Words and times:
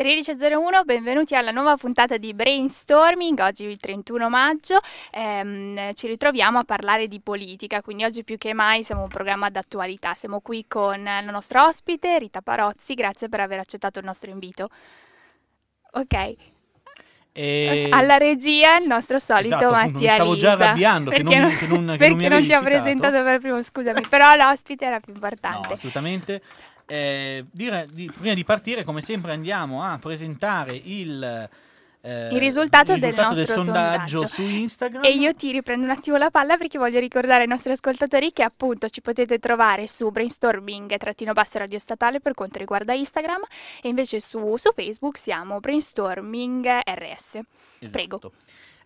13.01, 0.00 0.86
benvenuti 0.86 1.34
alla 1.34 1.50
nuova 1.50 1.76
puntata 1.76 2.16
di 2.16 2.32
Brainstorming, 2.32 3.38
oggi 3.40 3.64
il 3.64 3.76
31 3.76 4.30
maggio, 4.30 4.80
ehm, 5.10 5.92
ci 5.92 6.06
ritroviamo 6.06 6.58
a 6.58 6.64
parlare 6.64 7.06
di 7.06 7.20
politica, 7.20 7.82
quindi 7.82 8.04
oggi 8.04 8.24
più 8.24 8.38
che 8.38 8.54
mai 8.54 8.82
siamo 8.82 9.02
un 9.02 9.08
programma 9.08 9.50
d'attualità, 9.50 10.14
siamo 10.14 10.40
qui 10.40 10.64
con 10.66 11.02
la 11.02 11.20
nostra 11.20 11.66
ospite 11.66 12.18
Rita 12.18 12.40
Parozzi, 12.40 12.94
grazie 12.94 13.28
per 13.28 13.40
aver 13.40 13.58
accettato 13.58 13.98
il 13.98 14.06
nostro 14.06 14.30
invito. 14.30 14.70
Ok. 15.90 16.34
E... 17.32 17.88
Alla 17.92 18.16
regia 18.16 18.78
il 18.78 18.86
nostro 18.86 19.18
solito 19.18 19.54
esatto, 19.54 19.70
Mattia 19.70 20.14
stavo 20.14 20.32
Lisa. 20.32 20.46
già 20.46 20.52
arrabbiando 20.64 21.10
perché 21.10 21.28
che 21.28 21.38
non, 21.38 21.48
non, 21.48 21.58
che 21.58 21.66
non, 21.66 21.96
che 21.96 22.08
non 22.08 22.16
mi 22.16 22.28
non 22.28 22.38
ti 22.38 22.44
ho 22.44 22.56
citato. 22.56 22.64
presentato 22.64 23.22
per 23.22 23.38
primo, 23.38 23.62
scusami, 23.62 24.00
però 24.08 24.34
l'ospite 24.34 24.84
era 24.84 24.98
più 24.98 25.12
importante. 25.12 25.68
No, 25.68 25.74
assolutamente. 25.74 26.42
Eh, 26.90 27.44
dire, 27.52 27.86
di, 27.92 28.10
prima 28.10 28.34
di 28.34 28.42
partire, 28.42 28.82
come 28.82 29.00
sempre, 29.00 29.30
andiamo 29.30 29.84
a 29.84 29.96
presentare 29.98 30.74
il, 30.74 31.48
eh, 32.02 32.28
il 32.32 32.38
risultato, 32.38 32.94
il 32.94 32.98
del 32.98 33.10
risultato 33.10 33.36
nostro 33.36 33.54
del 33.54 33.64
sondaggio, 33.64 34.18
sondaggio. 34.18 34.26
su 34.26 34.42
Instagram. 34.42 35.04
E 35.04 35.12
io 35.12 35.32
ti 35.34 35.52
riprendo 35.52 35.84
un 35.84 35.90
attimo 35.90 36.16
la 36.16 36.30
palla 36.30 36.56
perché 36.56 36.78
voglio 36.78 36.98
ricordare 36.98 37.42
ai 37.42 37.48
nostri 37.48 37.70
ascoltatori 37.70 38.32
che 38.32 38.42
appunto 38.42 38.88
ci 38.88 39.02
potete 39.02 39.38
trovare 39.38 39.86
su 39.86 40.10
brainstorming 40.10 40.96
trattino 40.96 41.32
basso 41.32 41.58
radio 41.58 41.78
statale 41.78 42.18
per 42.18 42.34
quanto 42.34 42.58
riguarda 42.58 42.92
Instagram 42.92 43.42
e 43.82 43.88
invece 43.88 44.18
su, 44.18 44.56
su 44.56 44.72
Facebook 44.74 45.16
siamo 45.16 45.60
brainstorming 45.60 46.66
RS. 46.66 47.40
Esatto. 47.78 47.92
Prego. 47.92 48.20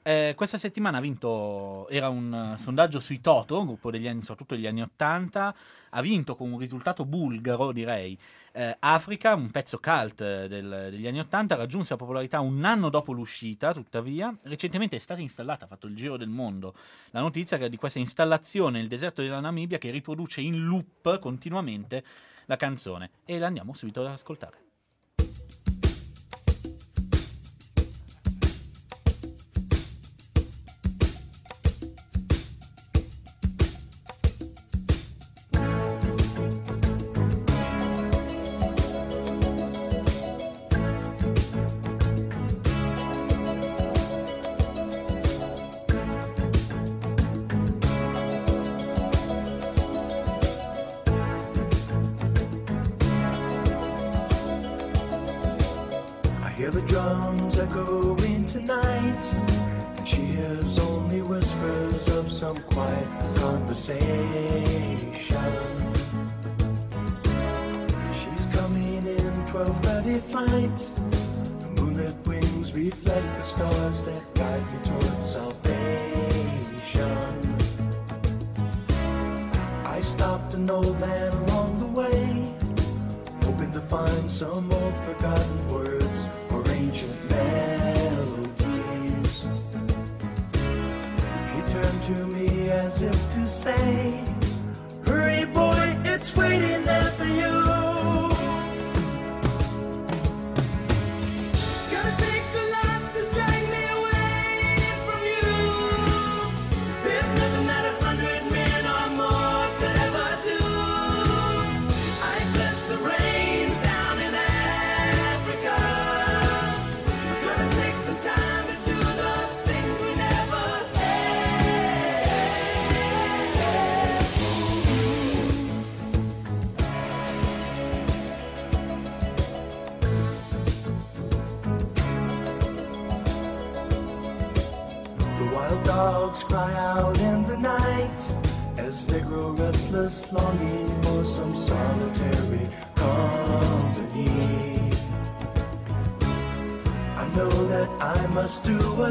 Eh, 0.06 0.34
questa 0.36 0.58
settimana 0.58 0.98
ha 0.98 1.00
vinto, 1.00 1.88
era 1.88 2.10
un 2.10 2.30
uh, 2.30 2.60
sondaggio 2.60 3.00
sui 3.00 3.22
Toto, 3.22 3.64
gruppo 3.64 3.90
degli 3.90 4.06
anni, 4.06 4.20
soprattutto 4.20 4.54
degli 4.54 4.66
anni 4.66 4.82
80, 4.82 5.54
ha 5.88 6.00
vinto 6.02 6.36
con 6.36 6.52
un 6.52 6.58
risultato 6.58 7.06
bulgaro, 7.06 7.72
direi. 7.72 8.18
Eh, 8.52 8.76
Africa, 8.80 9.34
un 9.34 9.50
pezzo 9.50 9.78
cult 9.78 10.20
eh, 10.20 10.46
del, 10.46 10.88
degli 10.90 11.06
anni 11.06 11.20
80, 11.20 11.54
raggiunse 11.54 11.94
la 11.94 11.98
popolarità 11.98 12.40
un 12.40 12.62
anno 12.66 12.90
dopo 12.90 13.12
l'uscita, 13.12 13.72
tuttavia, 13.72 14.36
recentemente 14.42 14.96
è 14.96 14.98
stata 14.98 15.22
installata, 15.22 15.64
ha 15.64 15.68
fatto 15.68 15.86
il 15.86 15.96
giro 15.96 16.18
del 16.18 16.28
mondo, 16.28 16.74
la 17.12 17.20
notizia 17.20 17.56
di 17.66 17.76
questa 17.78 17.98
installazione 17.98 18.80
nel 18.80 18.88
deserto 18.88 19.22
della 19.22 19.40
Namibia 19.40 19.78
che 19.78 19.90
riproduce 19.90 20.42
in 20.42 20.66
loop 20.66 21.18
continuamente 21.18 22.04
la 22.44 22.56
canzone. 22.56 23.10
E 23.24 23.38
la 23.38 23.46
andiamo 23.46 23.72
subito 23.72 24.00
ad 24.00 24.08
ascoltare. 24.08 24.73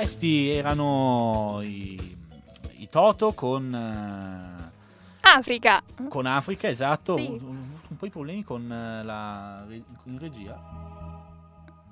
Questi 0.00 0.48
erano 0.48 1.58
i, 1.60 2.16
i 2.78 2.88
Toto 2.88 3.34
con, 3.34 3.74
eh, 3.74 4.70
Africa. 5.20 5.82
con 6.08 6.24
Africa, 6.24 6.68
esatto. 6.68 7.18
Sì. 7.18 7.24
Ho 7.24 7.26
avuto 7.26 7.44
un, 7.44 7.96
po' 7.98 8.06
di 8.06 8.10
problemi 8.10 8.42
con 8.42 8.62
eh, 8.72 9.04
la 9.04 9.62
in 10.04 10.18
regia. 10.18 10.58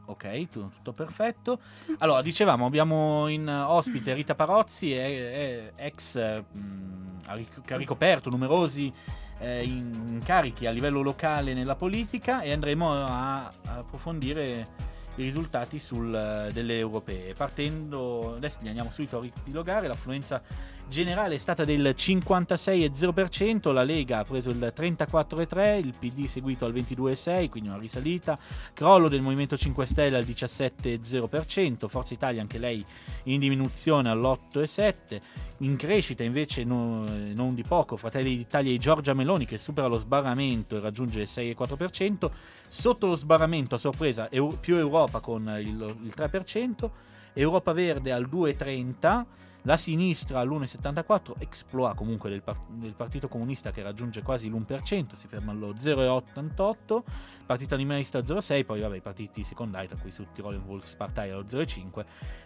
Ok, 0.06 0.48
tu- 0.48 0.70
tutto 0.70 0.94
perfetto. 0.94 1.60
Allora, 1.98 2.22
dicevamo, 2.22 2.64
abbiamo 2.64 3.28
in 3.28 3.46
ospite 3.46 4.14
Rita 4.14 4.34
Parozzi, 4.34 4.94
è, 4.94 5.72
è 5.74 5.84
ex 5.84 6.16
eh, 6.16 6.42
mh, 6.50 7.20
ric- 7.34 7.60
che 7.62 7.74
ha 7.74 7.76
ricoperto 7.76 8.30
numerosi 8.30 8.90
eh, 9.38 9.64
incarichi 9.64 10.64
a 10.64 10.70
livello 10.70 11.02
locale 11.02 11.52
nella 11.52 11.76
politica 11.76 12.40
e 12.40 12.52
andremo 12.52 12.90
a, 12.90 13.44
a 13.44 13.52
approfondire 13.66 14.96
i 15.20 15.24
risultati 15.24 15.78
sul, 15.78 16.14
eh, 16.14 16.52
delle 16.52 16.78
europee. 16.78 17.34
Partendo, 17.34 18.36
adesso 18.36 18.58
li 18.62 18.68
andiamo 18.68 18.90
subito 18.90 19.18
a 19.18 19.20
ripilogare, 19.20 19.88
l'affluenza 19.88 20.42
generale 20.88 21.34
è 21.34 21.38
stata 21.38 21.64
del 21.64 21.94
56,0%, 21.96 23.72
la 23.72 23.82
Lega 23.82 24.18
ha 24.18 24.24
preso 24.24 24.50
il 24.50 24.72
34,3%, 24.74 25.78
il 25.78 25.94
PD 25.98 26.24
seguito 26.24 26.64
al 26.64 26.72
22,6%, 26.72 27.48
quindi 27.48 27.68
una 27.68 27.78
risalita, 27.78 28.38
crollo 28.72 29.08
del 29.08 29.20
Movimento 29.20 29.56
5 29.56 29.86
Stelle 29.86 30.16
al 30.16 30.24
17,0%, 30.24 31.88
Forza 31.88 32.14
Italia 32.14 32.40
anche 32.40 32.58
lei 32.58 32.84
in 33.24 33.40
diminuzione 33.40 34.08
all'8,7%, 34.08 35.20
in 35.58 35.76
crescita 35.76 36.22
invece 36.22 36.64
no- 36.64 37.06
non 37.34 37.54
di 37.54 37.62
poco. 37.62 37.96
Fratelli 37.96 38.36
d'Italia 38.36 38.72
e 38.72 38.78
Giorgia 38.78 39.14
Meloni 39.14 39.46
che 39.46 39.58
supera 39.58 39.86
lo 39.86 39.98
sbarramento 39.98 40.76
e 40.76 40.80
raggiunge 40.80 41.22
il 41.22 41.28
6,4%, 41.28 42.30
sotto 42.68 43.06
lo 43.06 43.16
sbarramento 43.16 43.74
a 43.74 43.78
sorpresa 43.78 44.28
più 44.60 44.76
Europa 44.76 45.20
con 45.20 45.42
il, 45.58 45.96
il 46.02 46.12
3%, 46.16 46.90
Europa 47.32 47.72
Verde 47.72 48.12
al 48.12 48.28
2,30%, 48.30 49.24
la 49.62 49.76
sinistra 49.76 50.40
all'1,74, 50.40 51.32
exploit 51.38 51.94
comunque 51.96 52.30
del, 52.30 52.42
par- 52.42 52.60
del 52.68 52.94
Partito 52.94 53.28
Comunista 53.28 53.70
che 53.70 53.82
raggiunge 53.82 54.22
quasi 54.22 54.48
l'1%, 54.48 55.12
si 55.12 55.28
ferma 55.28 55.52
allo 55.52 55.72
0,88, 55.72 57.02
Partito 57.44 57.74
Animalista 57.74 58.20
0,6, 58.20 58.64
poi 58.64 58.80
vabbè 58.80 58.96
i 58.96 59.00
partiti 59.00 59.44
secondari 59.44 59.88
tra 59.88 59.96
cui 59.96 60.10
Sud 60.10 60.32
Tirol 60.32 60.60
Volkspartei 60.60 61.30
allo 61.30 61.44
0,5, 61.44 62.04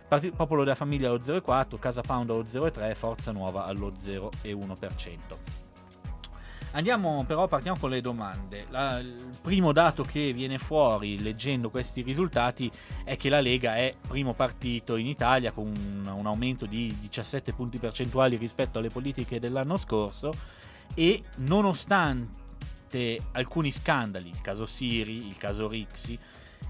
Parti- 0.09 0.31
Popolo 0.31 0.63
della 0.63 0.75
Famiglia 0.75 1.09
allo 1.09 1.19
0,4, 1.19 1.79
Casa 1.79 2.01
Pound 2.01 2.31
allo 2.31 2.45
0,3, 2.45 2.95
Forza 2.95 3.33
Nuova 3.33 3.65
allo 3.65 3.93
0,1%. 3.93 5.62
Andiamo 6.75 7.23
però, 7.27 7.49
partiamo 7.49 7.79
con 7.79 7.91
le 7.91 8.01
domande. 8.01 8.65
La- 8.71 8.99
il 8.99 9.37
primo 9.43 9.73
dato 9.73 10.05
che 10.05 10.33
viene 10.33 10.57
fuori 10.59 11.21
leggendo 11.21 11.69
questi 11.69 12.01
risultati 12.01 12.71
è 13.05 13.17
che 13.17 13.29
la 13.29 13.41
Lega 13.41 13.77
è 13.77 13.95
primo 14.09 14.33
partito 14.33 14.97
in 14.97 15.07
Italia 15.07 15.53
con 15.53 15.67
un, 15.67 16.07
un 16.11 16.27
aumento 16.27 16.65
di 16.65 16.97
17 16.99 17.53
punti 17.53 17.77
percentuali 17.79 18.37
rispetto 18.37 18.79
alle 18.79 18.89
politiche 18.89 19.39
dell'anno 19.39 19.77
scorso 19.77 20.33
e 20.95 21.23
nonostante 21.37 23.21
alcuni 23.33 23.71
scandali, 23.71 24.31
il 24.31 24.41
caso 24.41 24.65
Siri, 24.65 25.27
il 25.27 25.37
caso 25.37 25.69
Rixi, 25.69 26.19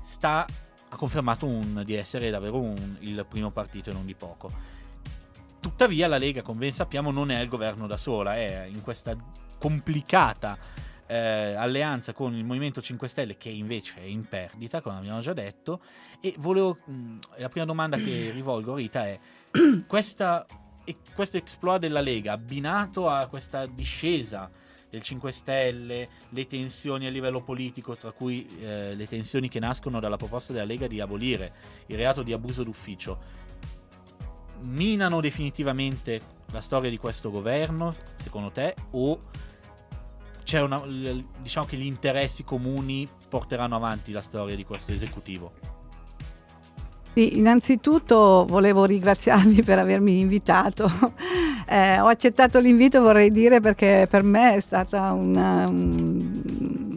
sta, 0.03 0.45
ha 0.89 0.97
confermato 0.97 1.47
un- 1.47 1.83
di 1.85 1.95
essere 1.95 2.29
davvero 2.31 2.59
un- 2.61 2.97
il 3.01 3.25
primo 3.29 3.51
partito 3.51 3.91
e 3.91 3.93
non 3.93 4.05
di 4.05 4.15
poco. 4.15 4.51
Tuttavia 5.61 6.09
la 6.09 6.19
Lega, 6.19 6.43
come 6.43 6.59
ben 6.59 6.73
sappiamo, 6.73 7.13
non 7.13 7.31
è 7.31 7.37
al 7.37 7.47
governo 7.47 7.87
da 7.87 7.97
sola, 7.97 8.35
è 8.35 8.67
in 8.69 8.83
questa 8.83 9.17
complicata 9.63 10.59
eh, 11.07 11.55
alleanza 11.55 12.13
con 12.13 12.35
il 12.35 12.43
Movimento 12.43 12.83
5 12.83 13.07
Stelle 13.07 13.37
che 13.37 13.49
invece 13.49 13.99
è 13.99 14.05
in 14.05 14.27
perdita, 14.29 14.81
come 14.81 14.97
abbiamo 14.97 15.21
già 15.21 15.33
detto, 15.33 15.81
e 16.21 16.35
volevo, 16.39 16.79
mh, 16.85 17.19
la 17.37 17.49
prima 17.49 17.65
domanda 17.65 17.97
che 17.97 18.33
rivolgo 18.35 18.73
a 18.73 18.77
Rita 18.77 19.07
è 19.07 19.21
questa, 19.87 20.45
e- 20.83 20.97
questo 21.15 21.37
exploit 21.37 21.79
della 21.79 22.01
Lega 22.01 22.33
abbinato 22.33 23.09
a 23.09 23.29
questa 23.29 23.67
discesa 23.67 24.51
del 24.91 25.01
5 25.01 25.31
Stelle, 25.31 26.09
le 26.29 26.47
tensioni 26.49 27.07
a 27.07 27.11
livello 27.11 27.41
politico, 27.41 27.97
tra 27.97 28.11
cui 28.11 28.45
eh, 28.61 28.97
le 28.97 29.07
tensioni 29.07 29.49
che 29.49 29.61
nascono 29.61 30.01
dalla 30.01 30.17
proposta 30.17 30.53
della 30.53 30.65
Lega 30.65 30.89
di 30.89 31.01
abolire 31.01 31.53
il 31.87 31.97
reato 31.97 32.25
di 32.25 32.33
abuso 32.33 32.65
d'ufficio, 32.65 33.19
minano 34.63 35.21
definitivamente 35.21 36.41
la 36.51 36.61
storia 36.61 36.91
di 36.91 36.99
questo 36.99 37.31
governo, 37.31 37.95
secondo 38.17 38.51
te, 38.51 38.75
o 38.91 39.21
c'è 40.45 40.61
una, 40.61 40.83
diciamo 41.41 41.67
che 41.67 41.77
gli 41.77 41.87
interessi 41.87 42.45
comuni 42.45 43.09
porteranno 43.29 43.77
avanti 43.77 44.13
la 44.13 44.21
storia 44.21 44.55
di 44.57 44.65
questo 44.65 44.93
esecutivo? 44.93 45.53
Sì, 47.15 47.37
innanzitutto 47.37 48.47
volevo 48.49 48.85
ringraziarvi 48.87 49.63
per 49.63 49.79
avermi 49.79 50.19
invitato. 50.21 50.91
Eh, 51.65 52.01
ho 52.01 52.07
accettato 52.09 52.59
l'invito, 52.59 53.01
vorrei 53.01 53.31
dire, 53.31 53.61
perché 53.61 54.07
per 54.11 54.23
me 54.25 54.57
è 54.57 54.61
stata 54.61 55.13
una- 55.13 55.65
un, 55.67 56.43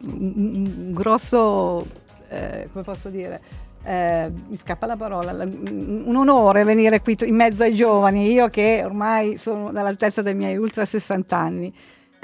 un- 0.01 0.91
grosso, 0.91 1.85
eh, 2.27 2.67
come 2.71 2.83
posso 2.83 3.07
dire, 3.09 3.41
eh, 3.83 4.29
mi 4.49 4.57
scappa 4.57 4.85
la 4.87 4.97
parola, 4.97 5.31
la- 5.31 5.45
un 5.45 6.13
onore 6.17 6.63
venire 6.63 6.99
qui 6.99 7.15
in 7.25 7.35
mezzo 7.35 7.63
ai 7.63 7.73
giovani, 7.75 8.29
io 8.29 8.49
che 8.49 8.81
ormai 8.83 9.37
sono 9.37 9.67
all'altezza 9.69 10.21
dei 10.21 10.33
miei 10.35 10.57
ultra 10.57 10.83
60 10.83 11.37
anni. 11.37 11.73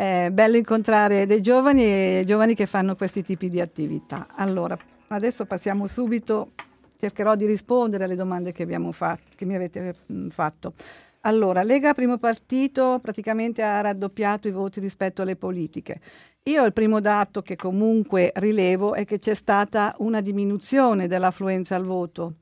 È 0.01 0.29
bello 0.31 0.57
incontrare 0.57 1.27
dei 1.27 1.41
giovani 1.41 1.83
e 1.83 2.23
giovani 2.25 2.55
che 2.55 2.65
fanno 2.65 2.95
questi 2.95 3.21
tipi 3.21 3.49
di 3.49 3.61
attività. 3.61 4.25
Allora, 4.33 4.75
adesso 5.09 5.45
passiamo 5.45 5.85
subito 5.85 6.53
cercherò 6.97 7.35
di 7.35 7.45
rispondere 7.45 8.05
alle 8.05 8.15
domande 8.15 8.51
che, 8.51 8.65
fatto, 8.93 9.21
che 9.35 9.45
mi 9.45 9.53
avete 9.53 9.93
mm, 10.11 10.29
fatto. 10.29 10.73
Allora, 11.19 11.61
Lega 11.61 11.93
Primo 11.93 12.17
Partito 12.17 12.97
praticamente 12.99 13.61
ha 13.61 13.79
raddoppiato 13.81 14.47
i 14.47 14.51
voti 14.51 14.79
rispetto 14.79 15.21
alle 15.21 15.35
politiche. 15.35 15.99
Io 16.45 16.65
il 16.65 16.73
primo 16.73 16.99
dato 16.99 17.43
che 17.43 17.55
comunque 17.55 18.31
rilevo 18.33 18.95
è 18.95 19.05
che 19.05 19.19
c'è 19.19 19.35
stata 19.35 19.93
una 19.99 20.19
diminuzione 20.19 21.05
dell'affluenza 21.05 21.75
al 21.75 21.85
voto, 21.85 22.37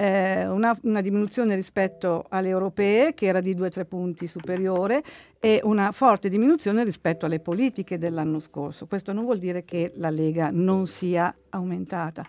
eh, 0.00 0.46
una, 0.46 0.78
una 0.82 1.00
diminuzione 1.00 1.56
rispetto 1.56 2.26
alle 2.28 2.50
europee 2.50 3.14
che 3.14 3.26
era 3.26 3.40
di 3.40 3.56
2-3 3.56 3.84
punti 3.84 4.28
superiore 4.28 5.02
e 5.40 5.60
una 5.64 5.90
forte 5.90 6.28
diminuzione 6.28 6.84
rispetto 6.84 7.26
alle 7.26 7.40
politiche 7.40 7.98
dell'anno 7.98 8.38
scorso. 8.38 8.86
Questo 8.86 9.12
non 9.12 9.24
vuol 9.24 9.38
dire 9.38 9.64
che 9.64 9.90
la 9.96 10.10
Lega 10.10 10.50
non 10.52 10.86
sia 10.86 11.34
aumentata, 11.50 12.24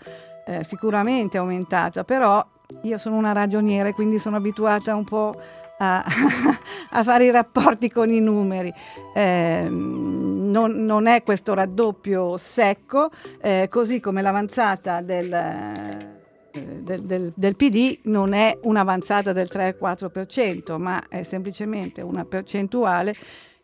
eh, 0.47 0.63
sicuramente 0.63 1.37
è 1.37 1.39
aumentata, 1.39 2.03
però 2.03 2.43
io 2.81 2.97
sono 2.97 3.17
una 3.17 3.33
ragioniera 3.33 3.89
e 3.89 3.93
quindi 3.93 4.17
sono 4.17 4.37
abituata 4.37 4.95
un 4.95 5.03
po' 5.03 5.39
a, 5.77 6.03
a 6.89 7.03
fare 7.03 7.25
i 7.25 7.31
rapporti 7.31 7.91
con 7.91 8.09
i 8.09 8.19
numeri. 8.19 8.73
Eh, 9.13 9.67
non, 9.69 10.71
non 10.71 11.05
è 11.05 11.21
questo 11.21 11.53
raddoppio 11.53 12.35
secco, 12.37 13.11
eh, 13.41 13.67
così 13.69 13.99
come 13.99 14.23
l'avanzata 14.23 15.01
del, 15.01 16.17
del, 16.51 17.01
del- 17.03 17.33
del 17.35 17.55
PD 17.55 17.99
non 18.03 18.33
è 18.33 18.57
un'avanzata 18.63 19.33
del 19.33 19.47
3-4%, 19.51 20.77
ma 20.77 21.07
è 21.07 21.23
semplicemente 21.23 22.01
una 22.01 22.25
percentuale 22.25 23.13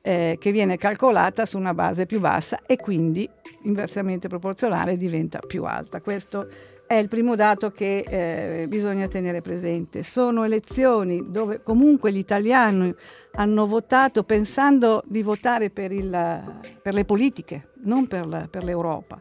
eh, 0.02 0.38
che 0.40 0.52
viene 0.52 0.78
calcolata 0.78 1.46
su 1.46 1.58
una 1.58 1.74
base 1.74 2.06
più 2.06 2.20
bassa 2.20 2.60
e 2.66 2.78
quindi 2.78 3.28
inversamente 3.64 4.28
proporzionale 4.28 4.98
diventa 4.98 5.40
più 5.40 5.64
alta. 5.64 6.00
Questo 6.02 6.48
è 6.88 6.94
il 6.94 7.08
primo 7.08 7.36
dato 7.36 7.72
che 7.72 8.06
eh, 8.08 8.68
bisogna 8.68 9.08
tenere 9.08 9.42
presente. 9.42 10.04
Sono 10.04 10.44
elezioni 10.44 11.26
dove 11.32 11.64
comunque 11.64 12.12
gli 12.14 12.20
italiani 12.20 12.94
hanno 13.38 13.66
votato 13.66 14.24
pensando 14.24 15.02
di 15.08 15.24
votare 15.24 15.72
per, 15.72 15.92
il- 15.92 16.60
per 16.84 16.94
le 16.94 17.04
politiche, 17.04 17.72
non 17.86 18.06
per, 18.08 18.28
la- 18.28 18.48
per 18.48 18.64
l'Europa. 18.64 19.20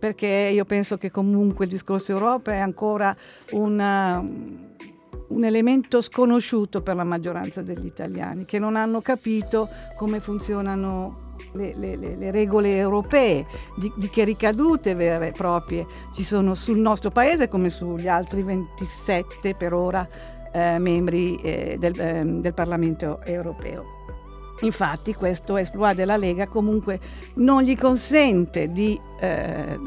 Perché 0.00 0.50
io 0.52 0.64
penso 0.64 0.96
che 0.96 1.10
comunque 1.10 1.66
il 1.66 1.70
discorso 1.70 2.10
Europa 2.12 2.52
è 2.52 2.58
ancora 2.58 3.14
una- 3.52 4.18
un 4.18 5.44
elemento 5.44 6.00
sconosciuto 6.00 6.80
per 6.82 6.96
la 6.96 7.04
maggioranza 7.04 7.60
degli 7.62 7.84
italiani, 7.86 8.46
che 8.46 8.58
non 8.58 8.76
hanno 8.76 9.00
capito 9.02 9.68
come 9.96 10.18
funzionano 10.20 11.28
le, 11.52 11.74
le- 11.76 11.96
le- 11.96 12.16
le 12.16 12.30
regole 12.30 12.76
europee, 12.76 13.44
di, 13.76 13.92
di 13.96 14.08
che 14.08 14.24
ricadute 14.24 14.94
vere 14.94 15.28
e 15.28 15.32
proprie 15.32 15.86
ci 16.14 16.24
sono 16.24 16.54
sul 16.54 16.78
nostro 16.78 17.10
paese 17.10 17.48
come 17.48 17.68
sugli 17.70 18.08
altri 18.08 18.42
27 18.42 19.54
per 19.54 19.74
ora 19.74 20.08
eh, 20.52 20.78
membri 20.78 21.36
eh, 21.36 21.76
del, 21.78 21.92
ehm, 22.00 22.40
del 22.40 22.54
Parlamento 22.54 23.20
europeo. 23.24 23.84
Infatti 24.62 25.14
questo 25.14 25.56
esploit 25.56 25.96
della 25.96 26.16
Lega 26.16 26.46
comunque 26.46 27.00
non 27.36 27.62
gli 27.62 27.76
consente 27.76 28.70
di, 28.70 28.98
eh, 29.20 29.78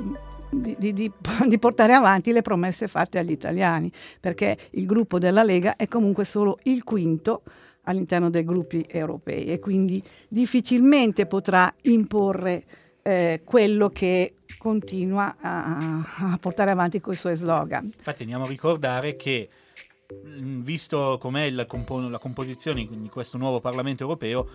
di- 0.49 0.75
di- 0.79 0.93
di- 1.47 1.59
portare 1.59 1.93
avanti 1.93 2.31
le 2.31 2.41
promesse 2.41 2.87
fatte 2.87 3.19
agli 3.19 3.31
italiani, 3.31 3.91
perché 4.19 4.57
il 4.71 4.85
gruppo 4.85 5.19
della 5.19 5.43
Lega 5.43 5.75
è 5.75 5.87
comunque 5.87 6.25
solo 6.25 6.57
il 6.63 6.83
quinto 6.83 7.43
all'interno 7.83 8.29
dei 8.29 8.45
gruppi 8.45 8.85
europei 8.89 9.45
e 9.45 9.59
quindi 9.59 10.01
difficilmente 10.27 11.25
potrà 11.25 11.71
imporre 11.83 12.63
eh, 13.03 13.41
quello 13.43 13.89
che 13.89 14.35
continua 14.57 15.35
a, 15.41 16.01
a 16.31 16.37
portare 16.39 16.71
avanti 16.71 17.01
con 17.01 17.13
i 17.13 17.17
suoi 17.17 17.35
slogan. 17.35 17.83
Infatti 17.83 18.21
andiamo 18.21 18.45
a 18.45 18.47
ricordare 18.47 19.17
che 19.17 19.49
visto 20.61 21.17
com'è 21.19 21.43
il 21.43 21.65
compo- 21.67 21.99
la 22.07 22.19
composizione 22.19 22.87
di 22.89 23.09
questo 23.09 23.37
nuovo 23.37 23.59
Parlamento 23.59 24.03
europeo, 24.03 24.47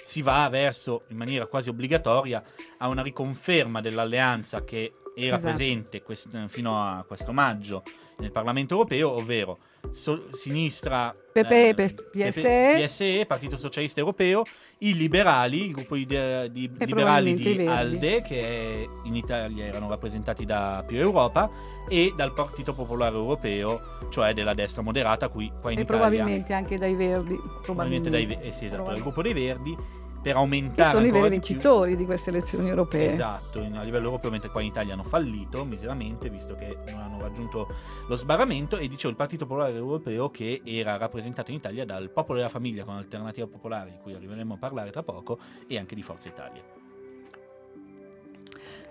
si 0.00 0.22
va 0.22 0.48
verso, 0.48 1.04
in 1.08 1.16
maniera 1.16 1.46
quasi 1.46 1.68
obbligatoria, 1.68 2.42
a 2.78 2.88
una 2.88 3.02
riconferma 3.02 3.80
dell'alleanza 3.80 4.64
che 4.64 4.92
era 5.14 5.36
Esatto. 5.36 5.54
presente 5.54 6.02
quest- 6.02 6.46
fino 6.48 6.82
a 6.82 7.04
questo 7.06 7.32
maggio 7.32 7.82
nel 8.18 8.32
Parlamento 8.32 8.74
europeo, 8.74 9.12
ovvero 9.12 9.58
so- 9.92 10.28
sinistra, 10.32 11.12
PP, 11.32 11.50
eh, 11.50 11.74
PSE. 12.12 12.82
PSE, 12.84 13.26
Partito 13.26 13.56
Socialista 13.56 14.00
Europeo, 14.00 14.42
i 14.78 14.94
liberali, 14.94 15.66
il 15.66 15.72
gruppo 15.72 15.94
di, 15.94 16.06
di 16.06 16.70
E 16.78 16.84
liberali 16.84 17.34
di 17.34 17.42
Verdi. 17.42 17.66
ALDE, 17.68 18.22
che 18.22 18.88
in 19.04 19.14
Italia 19.16 19.64
erano 19.64 19.88
rappresentati 19.88 20.44
da 20.44 20.82
Più 20.86 20.98
Europa, 20.98 21.50
e 21.88 22.12
dal 22.16 22.32
Partito 22.32 22.74
Popolare 22.74 23.14
Europeo, 23.14 23.98
cioè 24.10 24.32
della 24.32 24.54
destra 24.54 24.82
moderata, 24.82 25.28
qui 25.28 25.50
qua 25.60 25.70
in 25.70 25.78
e 25.78 25.82
Italia 25.82 26.00
probabilmente 26.00 26.52
anche 26.52 26.78
dai 26.78 26.94
Verdi. 26.94 27.34
probabilmente 27.62 27.62
Probabilmente, 27.62 28.10
dai, 28.10 28.26
Ve- 28.26 28.38
eh 28.40 28.52
sì, 28.52 28.66
esatto, 28.66 28.84
dal 28.84 29.00
gruppo 29.00 29.22
dei 29.22 29.32
Verdi, 29.32 29.76
per 30.24 30.32
Che 30.32 30.38
aumentare 30.38 30.90
sono 30.90 31.04
i 31.06 31.10
veri 31.10 31.28
di 31.28 31.38
più- 31.38 31.48
vincitori 31.48 31.96
di 31.96 32.06
queste 32.06 32.30
elezioni 32.30 32.70
europee. 32.70 33.10
Esatto, 33.10 33.58
a 33.58 33.82
livello 33.82 34.06
europeo, 34.06 34.30
mentre 34.30 34.48
qua 34.48 34.62
in 34.62 34.68
Italia 34.68 34.94
hanno 34.94 35.02
fallito 35.02 35.66
miseramente, 35.66 36.30
visto 36.30 36.54
che 36.54 36.78
non 36.88 37.00
hanno 37.00 37.20
raggiunto 37.20 37.68
lo 38.08 38.16
sbarramento. 38.16 38.78
E 38.78 38.88
dicevo, 38.88 39.10
il 39.10 39.16
Partito 39.16 39.44
Popolare 39.44 39.74
Europeo, 39.74 40.30
che 40.30 40.62
era 40.64 40.96
rappresentato 40.96 41.50
in 41.50 41.58
Italia 41.58 41.84
dal 41.84 42.08
Popolo 42.08 42.38
della 42.38 42.48
Famiglia 42.48 42.84
con 42.84 42.96
Alternativa 42.96 43.46
Popolare, 43.46 43.90
di 43.90 43.98
cui 44.02 44.14
arriveremo 44.14 44.54
a 44.54 44.56
parlare 44.56 44.90
tra 44.90 45.02
poco, 45.02 45.38
e 45.68 45.76
anche 45.76 45.94
di 45.94 46.02
Forza 46.02 46.28
Italia. 46.28 46.62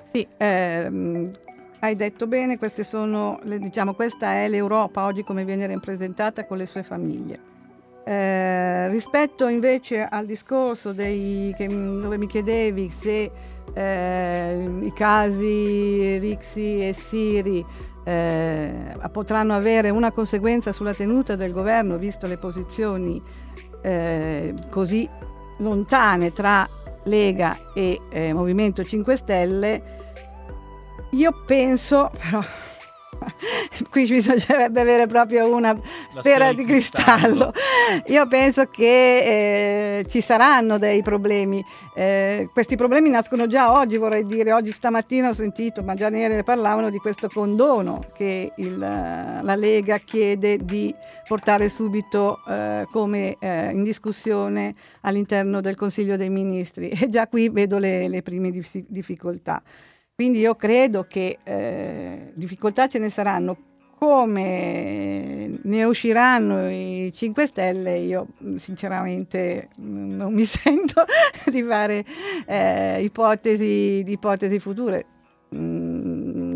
Sì, 0.03 0.27
ehm, 0.37 1.31
hai 1.79 1.95
detto 1.95 2.27
bene, 2.27 2.59
queste 2.59 2.83
sono, 2.83 3.39
diciamo, 3.43 3.95
questa 3.95 4.33
è 4.33 4.47
l'Europa 4.47 5.05
oggi 5.05 5.23
come 5.23 5.43
viene 5.45 5.65
rappresentata 5.65 6.45
con 6.45 6.57
le 6.57 6.67
sue 6.67 6.83
famiglie. 6.83 7.52
Eh, 8.05 8.89
rispetto 8.89 9.47
invece 9.47 10.03
al 10.03 10.25
discorso 10.25 10.91
dei, 10.91 11.53
che, 11.55 11.67
dove 11.67 12.17
mi 12.17 12.27
chiedevi 12.27 12.89
se 12.89 13.31
eh, 13.73 14.79
i 14.81 14.91
casi 14.93 16.17
Rixi 16.17 16.85
e 16.85 16.93
Siri 16.93 17.65
eh, 18.03 18.93
potranno 19.11 19.53
avere 19.53 19.89
una 19.89 20.11
conseguenza 20.11 20.73
sulla 20.73 20.93
tenuta 20.93 21.35
del 21.35 21.53
governo, 21.53 21.97
visto 21.97 22.27
le 22.27 22.37
posizioni 22.37 23.21
eh, 23.81 24.53
così 24.69 25.09
lontane 25.59 26.33
tra 26.33 26.67
Lega 27.03 27.71
e 27.73 28.01
eh, 28.09 28.33
Movimento 28.33 28.83
5 28.83 29.15
Stelle, 29.15 29.81
io 31.11 31.43
penso, 31.45 32.09
però 32.17 32.41
qui 33.89 34.07
bisognerebbe 34.07 34.81
avere 34.81 35.07
proprio 35.07 35.53
una 35.53 35.75
sfera 36.09 36.53
di 36.53 36.65
cristallo. 36.65 37.53
Io 38.07 38.27
penso 38.27 38.65
che 38.65 39.99
eh, 39.99 40.05
ci 40.09 40.21
saranno 40.21 40.77
dei 40.77 41.01
problemi. 41.01 41.63
Eh, 41.95 42.49
questi 42.51 42.75
problemi 42.75 43.09
nascono 43.09 43.47
già 43.47 43.71
oggi, 43.71 43.97
vorrei 43.97 44.25
dire. 44.25 44.53
Oggi 44.53 44.71
stamattina 44.71 45.29
ho 45.29 45.33
sentito, 45.33 45.83
ma 45.83 45.93
già 45.93 46.09
ieri 46.09 46.43
parlavano 46.43 46.89
di 46.89 46.97
questo 46.97 47.27
condono 47.27 48.01
che 48.13 48.51
il, 48.55 48.77
la 48.77 49.55
Lega 49.55 49.97
chiede 49.97 50.57
di 50.57 50.93
portare 51.27 51.69
subito 51.69 52.39
eh, 52.47 52.87
come 52.91 53.37
eh, 53.39 53.71
in 53.71 53.83
discussione 53.83 54.75
all'interno 55.01 55.61
del 55.61 55.75
Consiglio 55.75 56.17
dei 56.17 56.29
Ministri. 56.29 56.89
E 56.89 57.09
già 57.09 57.27
qui 57.27 57.49
vedo 57.49 57.77
le, 57.77 58.07
le 58.07 58.21
prime 58.21 58.49
dif- 58.49 58.85
difficoltà. 58.87 59.61
Quindi 60.15 60.39
io 60.39 60.55
credo 60.55 61.05
che 61.07 61.39
eh, 61.43 62.31
difficoltà 62.35 62.87
ce 62.87 62.99
ne 62.99 63.09
saranno. 63.09 63.57
Come 63.97 65.59
ne 65.63 65.83
usciranno 65.85 66.69
i 66.69 67.11
5 67.13 67.45
Stelle, 67.47 67.97
io 67.99 68.27
mh, 68.37 68.55
sinceramente 68.55 69.69
mh, 69.77 70.15
non 70.15 70.33
mi 70.33 70.43
sento 70.45 71.05
di 71.49 71.63
fare 71.63 72.03
eh, 72.45 73.01
ipotesi, 73.01 74.03
ipotesi 74.05 74.59
future. 74.59 75.05
Mm, 75.55 75.92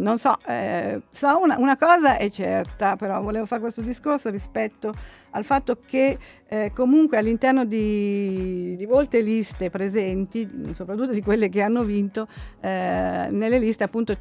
non 0.07 0.17
so, 0.17 0.37
eh, 0.47 1.01
so 1.09 1.37
una, 1.37 1.57
una 1.57 1.75
cosa 1.75 2.15
è 2.15 2.29
certa, 2.29 2.95
però 2.95 3.21
volevo 3.21 3.45
fare 3.45 3.59
questo 3.59 3.81
discorso 3.81 4.29
rispetto 4.29 4.93
al 5.31 5.43
fatto 5.43 5.79
che 5.85 6.17
eh, 6.47 6.71
comunque 6.73 7.17
all'interno 7.17 7.65
di, 7.65 8.77
di 8.77 8.85
molte 8.85 9.19
liste 9.19 9.69
presenti, 9.69 10.49
soprattutto 10.73 11.11
di 11.11 11.21
quelle 11.21 11.49
che 11.49 11.61
hanno 11.61 11.83
vinto, 11.83 12.25
eh, 12.61 13.27
nelle 13.29 13.59
liste 13.59 13.83
appunto 13.83 14.17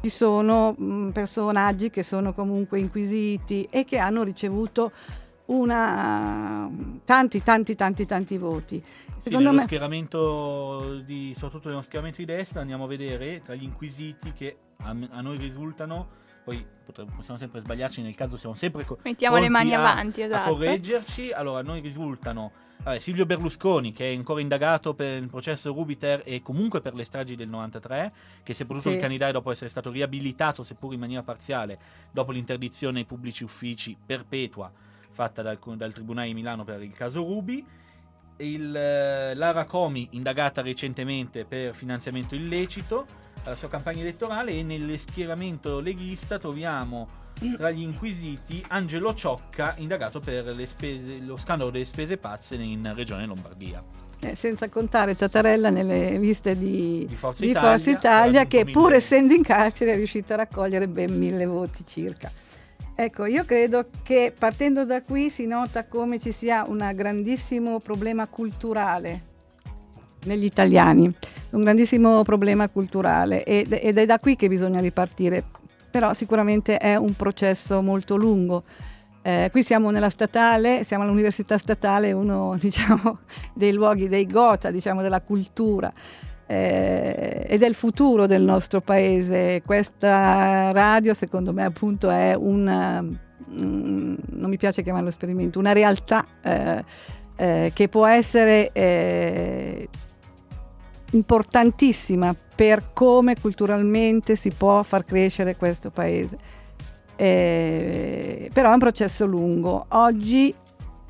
ci 0.00 0.08
sono 0.08 0.72
mh, 0.72 1.10
personaggi 1.10 1.90
che 1.90 2.02
sono 2.02 2.32
comunque 2.32 2.78
inquisiti 2.78 3.68
e 3.70 3.84
che 3.84 3.98
hanno 3.98 4.22
ricevuto 4.22 4.90
una, 5.46 6.68
tanti, 7.04 7.42
tanti, 7.42 7.74
tanti, 7.74 8.06
tanti 8.06 8.38
voti. 8.38 8.82
Sì, 9.18 9.22
Secondo 9.32 9.44
nello 9.48 9.56
me- 9.60 9.62
schieramento 9.66 11.00
di, 11.04 11.32
soprattutto 11.34 11.68
nello 11.68 11.82
schieramento 11.82 12.18
di 12.18 12.26
destra 12.26 12.60
andiamo 12.60 12.84
a 12.84 12.86
vedere 12.86 13.40
tra 13.42 13.54
gli 13.54 13.62
inquisiti 13.64 14.32
che 14.32 14.56
a, 14.78 14.94
a 15.10 15.20
noi 15.20 15.38
risultano, 15.38 16.24
poi 16.44 16.64
potremmo, 16.84 17.12
possiamo 17.16 17.38
sempre 17.38 17.60
sbagliarci, 17.60 18.02
nel 18.02 18.14
caso 18.14 18.36
siamo 18.36 18.54
sempre 18.54 18.84
co- 18.84 18.98
Mettiamo 19.02 19.38
le 19.38 19.48
mani 19.48 19.74
a- 19.74 19.80
avanti, 19.80 20.22
a 20.22 20.26
esatto. 20.26 20.50
correggerci. 20.52 21.32
Allora, 21.32 21.60
a 21.60 21.62
noi 21.62 21.80
risultano 21.80 22.52
vabbè, 22.84 22.98
Silvio 22.98 23.26
Berlusconi, 23.26 23.90
che 23.90 24.12
è 24.12 24.14
ancora 24.16 24.40
indagato 24.40 24.94
per 24.94 25.20
il 25.20 25.28
processo 25.28 25.72
Rubiter 25.72 26.22
e 26.24 26.42
comunque 26.42 26.80
per 26.80 26.94
le 26.94 27.02
stragi 27.04 27.34
del 27.34 27.48
93, 27.48 28.12
che 28.44 28.54
si 28.54 28.62
è 28.62 28.66
potuto 28.66 28.90
Sì. 28.90 28.94
ricandidare 28.94 29.32
dopo 29.32 29.50
essere 29.50 29.70
stato 29.70 29.90
riabilitato, 29.90 30.62
seppur 30.62 30.92
in 30.92 31.00
maniera 31.00 31.22
parziale, 31.24 31.78
dopo 32.12 32.30
l'interdizione 32.32 33.00
ai 33.00 33.04
pubblici 33.06 33.42
uffici 33.42 33.96
perpetua 34.06 34.70
fatta 35.10 35.40
dal, 35.42 35.58
dal 35.76 35.92
Tribunale 35.94 36.28
di 36.28 36.34
Milano 36.34 36.62
per 36.62 36.80
il 36.82 36.92
caso 36.94 37.22
Rubi. 37.24 37.64
Il, 38.38 38.74
eh, 38.76 39.34
Lara 39.34 39.64
Comi, 39.64 40.08
indagata 40.12 40.60
recentemente 40.60 41.44
per 41.44 41.74
finanziamento 41.74 42.34
illecito 42.34 43.06
alla 43.44 43.54
sua 43.54 43.68
campagna 43.68 44.00
elettorale 44.00 44.52
e 44.52 44.62
nello 44.62 44.96
schieramento 44.96 45.80
leghista 45.80 46.38
troviamo 46.38 47.24
tra 47.56 47.70
gli 47.70 47.82
inquisiti 47.82 48.64
Angelo 48.68 49.14
Ciocca, 49.14 49.74
indagato 49.78 50.20
per 50.20 50.46
le 50.46 50.66
spese- 50.66 51.18
lo 51.18 51.36
scandalo 51.36 51.70
delle 51.70 51.84
spese 51.84 52.16
pazze 52.16 52.56
in 52.56 52.90
regione 52.94 53.26
Lombardia. 53.26 53.82
Eh, 54.20 54.34
senza 54.34 54.68
contare 54.70 55.14
Tattarella 55.14 55.68
nelle 55.68 56.16
liste 56.16 56.56
di, 56.56 57.04
Di 57.06 57.14
Forza 57.14 57.44
di 57.44 57.50
Italia, 57.50 57.70
Forza 57.70 57.90
Italia, 57.90 58.46
che 58.46 58.64
pur 58.64 58.84
mille- 58.84 58.96
essendo 58.96 59.34
in 59.34 59.42
carcere 59.42 59.92
è 59.92 59.96
riuscito 59.96 60.32
a 60.32 60.36
raccogliere 60.36 60.88
ben 60.88 61.16
mille 61.16 61.44
voti 61.44 61.84
circa. 61.86 62.32
Ecco, 62.98 63.26
io 63.26 63.44
credo 63.44 63.88
che 64.02 64.32
partendo 64.36 64.86
da 64.86 65.02
qui 65.02 65.28
si 65.28 65.46
nota 65.46 65.84
come 65.84 66.18
ci 66.18 66.32
sia 66.32 66.64
un 66.66 66.90
grandissimo 66.94 67.78
problema 67.78 68.26
culturale 68.26 69.34
negli 70.24 70.44
italiani, 70.44 71.14
un 71.50 71.60
grandissimo 71.60 72.22
problema 72.22 72.70
culturale 72.70 73.44
ed, 73.44 73.74
è 73.74 74.06
da 74.06 74.18
qui 74.18 74.34
che 74.34 74.48
bisogna 74.48 74.80
ripartire, 74.80 75.44
però 75.90 76.14
sicuramente 76.14 76.78
è 76.78 76.96
un 76.96 77.12
processo 77.12 77.82
molto 77.82 78.16
lungo. 78.16 78.64
Eh, 79.20 79.50
qui 79.52 79.62
siamo 79.62 79.90
nella 79.90 80.08
statale, 80.08 80.82
siamo 80.84 81.04
all'università 81.04 81.58
statale, 81.58 82.12
uno 82.12 82.56
diciamo, 82.58 83.18
dei 83.52 83.74
luoghi, 83.74 84.08
dei 84.08 84.24
gota, 84.24 84.70
diciamo, 84.70 85.02
della 85.02 85.20
cultura 85.20 85.92
eh, 86.46 87.46
e 87.48 87.58
del 87.58 87.74
futuro 87.74 88.26
del 88.26 88.42
nostro 88.42 88.80
paese. 88.80 89.62
Questa 89.64 90.70
radio, 90.72 91.14
secondo 91.14 91.52
me, 91.52 91.64
appunto, 91.64 92.08
è 92.10 92.34
una, 92.34 93.02
mm, 93.02 94.14
non 94.30 94.50
mi 94.50 94.56
piace 94.56 94.82
chiamarlo 94.82 95.08
esperimento, 95.08 95.58
una 95.58 95.72
realtà 95.72 96.24
eh, 96.42 96.84
eh, 97.36 97.70
che 97.74 97.88
può 97.88 98.06
essere 98.06 98.70
eh, 98.72 99.88
importantissima 101.12 102.34
per 102.54 102.92
come 102.92 103.36
culturalmente 103.38 104.36
si 104.36 104.50
può 104.50 104.82
far 104.82 105.04
crescere 105.04 105.56
questo 105.56 105.90
paese. 105.90 106.38
Eh, 107.16 108.50
però 108.52 108.70
è 108.70 108.72
un 108.72 108.78
processo 108.78 109.26
lungo. 109.26 109.86
Oggi 109.90 110.54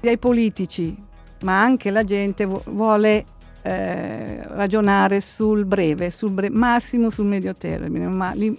sia 0.00 0.11
i 0.11 0.19
politici, 0.19 0.97
ma 1.43 1.61
anche 1.61 1.90
la 1.90 2.05
gente 2.05 2.45
vu- 2.45 2.62
vuole 2.71 3.25
eh, 3.66 4.42
ragionare 4.46 5.20
sul 5.20 5.64
breve, 5.64 6.11
sul 6.11 6.30
bre- 6.30 6.50
massimo 6.50 7.11
sul 7.11 7.26
medio 7.26 7.54
termine, 7.56 8.06
ma 8.06 8.32
lì- 8.32 8.56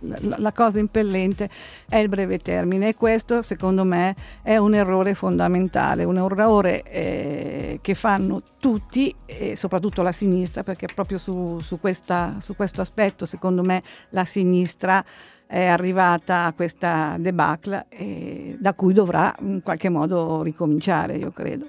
la, 0.00 0.18
la 0.38 0.52
cosa 0.52 0.80
impellente 0.80 1.48
è 1.88 1.98
il 1.98 2.08
breve 2.08 2.38
termine 2.38 2.88
e 2.88 2.94
questo 2.96 3.42
secondo 3.42 3.84
me 3.84 4.16
è 4.42 4.56
un 4.56 4.74
errore 4.74 5.14
fondamentale, 5.14 6.02
un 6.02 6.16
errore 6.16 6.82
eh, 6.82 7.78
che 7.80 7.94
fanno 7.94 8.42
tutti 8.58 9.14
e 9.26 9.54
soprattutto 9.54 10.02
la 10.02 10.10
sinistra 10.10 10.64
perché 10.64 10.86
proprio 10.92 11.18
su, 11.18 11.60
su 11.60 11.78
questa- 11.78 12.36
su 12.40 12.56
questo 12.56 12.80
aspetto 12.80 13.26
secondo 13.26 13.62
me 13.62 13.80
la 14.10 14.24
sinistra 14.24 15.04
è 15.46 15.66
arrivata 15.66 16.44
a 16.46 16.52
questa 16.52 17.16
debacle 17.18 17.86
eh, 17.90 18.56
da 18.58 18.72
cui 18.74 18.92
dovrà 18.92 19.32
in 19.40 19.60
qualche 19.62 19.88
modo 19.90 20.42
ricominciare, 20.42 21.16
io 21.16 21.30
credo. 21.30 21.66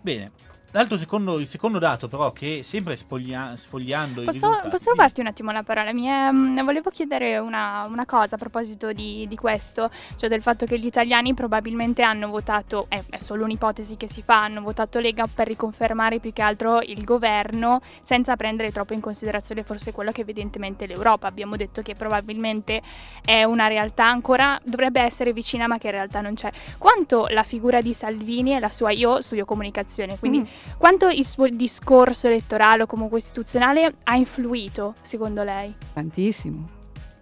Bene, 0.00 0.30
L'altro 0.72 0.98
secondo, 0.98 1.38
il 1.38 1.46
secondo 1.46 1.78
dato, 1.78 2.08
però, 2.08 2.30
che 2.30 2.60
sempre 2.62 2.94
spoglia- 2.94 3.56
sfogliando 3.56 4.20
i 4.20 4.24
Posso, 4.26 4.36
risultati. 4.48 4.68
posso 4.68 4.90
rubarti 4.90 5.20
un 5.20 5.26
attimo 5.26 5.50
la 5.50 5.62
parola? 5.62 5.94
Mi 5.94 6.04
è- 6.04 6.30
mm, 6.30 6.60
volevo 6.62 6.90
chiedere 6.90 7.38
una, 7.38 7.86
una 7.88 8.04
cosa 8.04 8.34
a 8.34 8.38
proposito 8.38 8.92
di, 8.92 9.26
di 9.26 9.34
questo, 9.36 9.90
cioè 10.16 10.28
del 10.28 10.42
fatto 10.42 10.66
che 10.66 10.78
gli 10.78 10.84
italiani 10.84 11.32
probabilmente 11.32 12.02
hanno 12.02 12.28
votato, 12.28 12.84
è, 12.90 13.02
è 13.08 13.16
solo 13.18 13.44
un'ipotesi 13.44 13.96
che 13.96 14.08
si 14.08 14.20
fa, 14.22 14.42
hanno 14.44 14.60
votato 14.60 14.98
Lega 14.98 15.26
per 15.26 15.46
riconfermare 15.46 16.18
più 16.18 16.34
che 16.34 16.42
altro 16.42 16.80
il 16.82 17.02
governo 17.02 17.80
senza 18.02 18.36
prendere 18.36 18.70
troppo 18.70 18.92
in 18.92 19.00
considerazione 19.00 19.62
forse 19.62 19.92
quello 19.92 20.12
che 20.12 20.20
evidentemente 20.20 20.84
l'Europa. 20.86 21.26
Abbiamo 21.28 21.56
detto 21.56 21.80
che 21.80 21.94
probabilmente 21.94 22.82
è 23.24 23.42
una 23.42 23.68
realtà 23.68 24.04
ancora, 24.04 24.60
dovrebbe 24.64 25.00
essere 25.00 25.32
vicina 25.32 25.66
ma 25.66 25.78
che 25.78 25.86
in 25.86 25.92
realtà 25.94 26.20
non 26.20 26.34
c'è. 26.34 26.50
Quanto 26.76 27.26
la 27.30 27.42
figura 27.42 27.80
di 27.80 27.94
Salvini 27.94 28.54
e 28.54 28.60
la 28.60 28.70
sua, 28.70 28.90
io 28.90 29.22
studio 29.22 29.46
comunicazione, 29.46 30.18
quindi 30.18 30.40
Mm. 30.40 30.44
Quanto 30.76 31.08
il 31.08 31.26
suo 31.26 31.48
discorso 31.48 32.26
elettorale 32.26 32.82
o 32.82 32.86
comunque 32.86 33.18
istituzionale 33.18 33.94
ha 34.04 34.16
influito, 34.16 34.94
secondo 35.00 35.42
lei? 35.42 35.74
Tantissimo, 35.92 36.68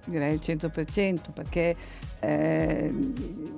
direi 0.07 0.35
il 0.35 0.41
100%, 0.43 1.33
perché 1.33 1.77
eh, 2.21 2.95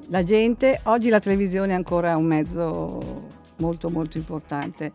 la 0.08 0.22
gente, 0.22 0.80
oggi 0.84 1.08
la 1.08 1.20
televisione 1.20 1.72
è 1.72 1.76
ancora 1.76 2.16
un 2.16 2.24
mezzo 2.24 3.36
molto 3.58 3.90
molto 3.90 4.18
importante 4.18 4.92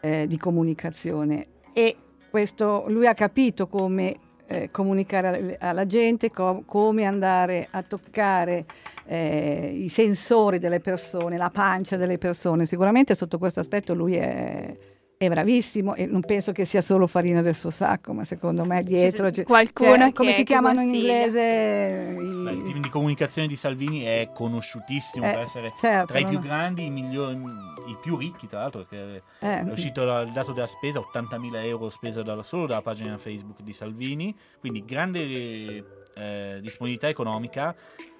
eh, 0.00 0.26
di 0.26 0.36
comunicazione 0.36 1.46
e 1.72 1.96
questo 2.30 2.84
lui 2.88 3.06
ha 3.06 3.14
capito 3.14 3.66
come 3.66 4.16
eh, 4.46 4.70
comunicare 4.70 5.56
alla 5.60 5.86
gente, 5.86 6.30
co- 6.30 6.62
come 6.66 7.04
andare 7.04 7.68
a 7.70 7.82
toccare 7.82 8.64
eh, 9.06 9.80
i 9.82 9.88
sensori 9.88 10.58
delle 10.58 10.80
persone, 10.80 11.36
la 11.36 11.50
pancia 11.50 11.96
delle 11.96 12.18
persone. 12.18 12.66
Sicuramente 12.66 13.14
sotto 13.14 13.38
questo 13.38 13.60
aspetto 13.60 13.94
lui 13.94 14.16
è, 14.16 14.76
è 15.18 15.28
bravissimo 15.30 15.94
e 15.94 16.04
non 16.04 16.20
penso 16.20 16.52
che 16.52 16.66
sia 16.66 16.82
solo 16.82 17.06
farina 17.06 17.40
del 17.40 17.54
suo 17.54 17.70
sacco, 17.70 18.12
ma 18.12 18.24
secondo 18.24 18.66
me 18.66 18.82
dietro 18.82 19.30
c'è- 19.30 19.44
qualcuno 19.44 20.04
che- 20.06 20.12
come 20.12 20.32
si 20.32 20.44
chiamano 20.44 20.82
in 20.82 20.94
inglese? 20.94 22.18
I- 22.20 22.42
Beh, 22.42 22.52
il 22.52 22.62
team 22.64 22.80
di 22.82 22.90
comunicazione 22.90 23.48
di 23.48 23.56
Salvini 23.56 24.02
è 24.02 24.28
conosciutissimo 24.34 25.24
Eh, 25.26 25.30
per 25.30 25.40
essere 25.40 25.72
certo, 25.80 26.06
tra 26.08 26.18
i 26.18 26.26
più 26.26 26.34
no. 26.34 26.40
grandi, 26.40 26.84
i, 26.84 26.90
migliori, 26.90 27.34
i 27.34 27.96
più 28.00 28.16
ricchi, 28.18 28.46
tra 28.46 28.60
l'altro, 28.60 28.84
perché 28.84 29.22
Eh, 29.40 29.60
è 29.66 29.70
uscito 29.72 30.02
il 30.20 30.32
dato 30.32 30.52
della 30.52 30.66
spesa, 30.66 30.98
80.000 30.98 31.64
euro 31.64 31.88
spesa 31.88 32.22
dalla- 32.22 32.42
solo 32.42 32.66
dalla 32.66 32.82
pagina 32.82 33.16
Facebook 33.16 33.62
di 33.62 33.72
Salvini, 33.72 34.36
quindi 34.60 34.84
grande 34.84 35.84
eh, 36.18 36.58
disponibilità 36.60 37.08
economica, 37.08 37.74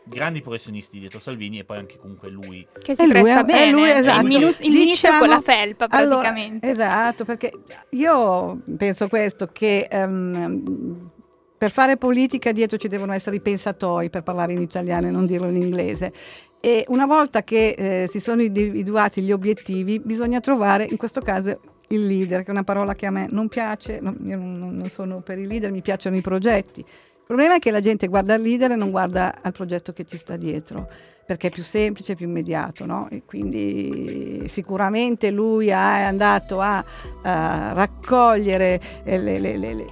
grandi 0.09 0.41
professionisti 0.41 0.99
dietro 0.99 1.19
Salvini 1.19 1.59
e 1.59 1.65
poi 1.65 1.79
anche 1.79 1.99
comunque 1.99 2.31
lui. 2.31 2.67
Che 2.81 2.95
si 2.95 3.01
E 3.01 3.05
lui 3.05 3.13
presta 3.13 3.45
bene, 3.45 3.71
lui, 3.73 3.89
cioè 3.89 3.99
esatto. 3.99 4.21
il, 4.21 4.27
minus- 4.27 4.61
il 4.61 4.71
ministro 4.71 5.11
Diciamo- 5.11 5.19
con 5.19 5.29
la 5.29 5.41
felpa 5.41 5.87
allora, 5.89 6.21
praticamente. 6.21 6.69
esatto, 6.71 7.25
perché 7.25 7.51
io 7.91 8.61
penso 8.77 9.09
questo, 9.09 9.49
che 9.53 9.89
ehm, 9.91 11.11
per 11.59 11.71
fare 11.71 11.97
politica 11.97 12.53
dietro 12.53 12.77
ci 12.77 12.89
devono 12.89 13.13
essere 13.13 13.37
i 13.37 13.41
pensatori 13.41 14.11
per 14.11 14.23
parlare 14.23 14.53
in 14.53 14.61
italiano 14.63 15.07
e 15.07 15.11
non 15.11 15.27
dirlo 15.27 15.49
in 15.49 15.57
inglese. 15.57 16.13
E 16.61 16.85
una 16.89 17.07
volta 17.07 17.43
che 17.43 17.69
eh, 18.03 18.07
si 18.09 18.19
sono 18.21 18.43
individuati 18.43 19.23
gli 19.23 19.33
obiettivi, 19.33 19.99
bisogna 20.01 20.41
trovare, 20.41 20.87
in 20.89 20.97
questo 20.97 21.21
caso, 21.21 21.61
il 21.89 22.05
leader, 22.07 22.41
che 22.43 22.49
è 22.49 22.51
una 22.51 22.65
parola 22.65 22.95
che 22.95 23.07
a 23.07 23.11
me 23.11 23.27
non 23.31 23.49
piace, 23.49 24.01
non- 24.01 24.17
io 24.25 24.37
non 24.37 24.83
sono 24.91 25.21
per 25.21 25.39
i 25.39 25.47
leader, 25.47 25.71
mi 25.71 25.83
piacciono 25.83 26.17
i 26.17 26.21
progetti. 26.21 26.85
Il 27.29 27.35
problema 27.35 27.57
è 27.57 27.59
che 27.59 27.73
la 27.73 27.81
gente 27.81 28.07
guarda 28.07 28.35
il 28.35 28.43
leader 28.43 28.71
e 28.71 28.77
non 28.77 28.93
guarda 28.93 29.35
al 29.43 29.51
progetto 29.51 29.93
che 29.93 30.05
ci 30.05 30.17
sta 30.17 30.37
dietro, 30.37 30.89
perché 31.27 31.49
è 31.49 31.51
più 31.51 31.65
semplice, 31.65 32.15
più 32.15 32.29
immediato, 32.29 32.87
no? 32.87 33.09
E 33.11 33.25
quindi 33.25 34.45
sicuramente 34.47 35.33
lui 35.33 35.67
è 35.67 35.73
andato 35.73 36.61
a, 36.61 36.85
a 37.23 37.73
raccogliere 37.73 38.81
eh, 39.03 39.19
le, 39.19 39.41
le- 39.41 39.57
le- 39.57 39.75
le- 39.75 39.87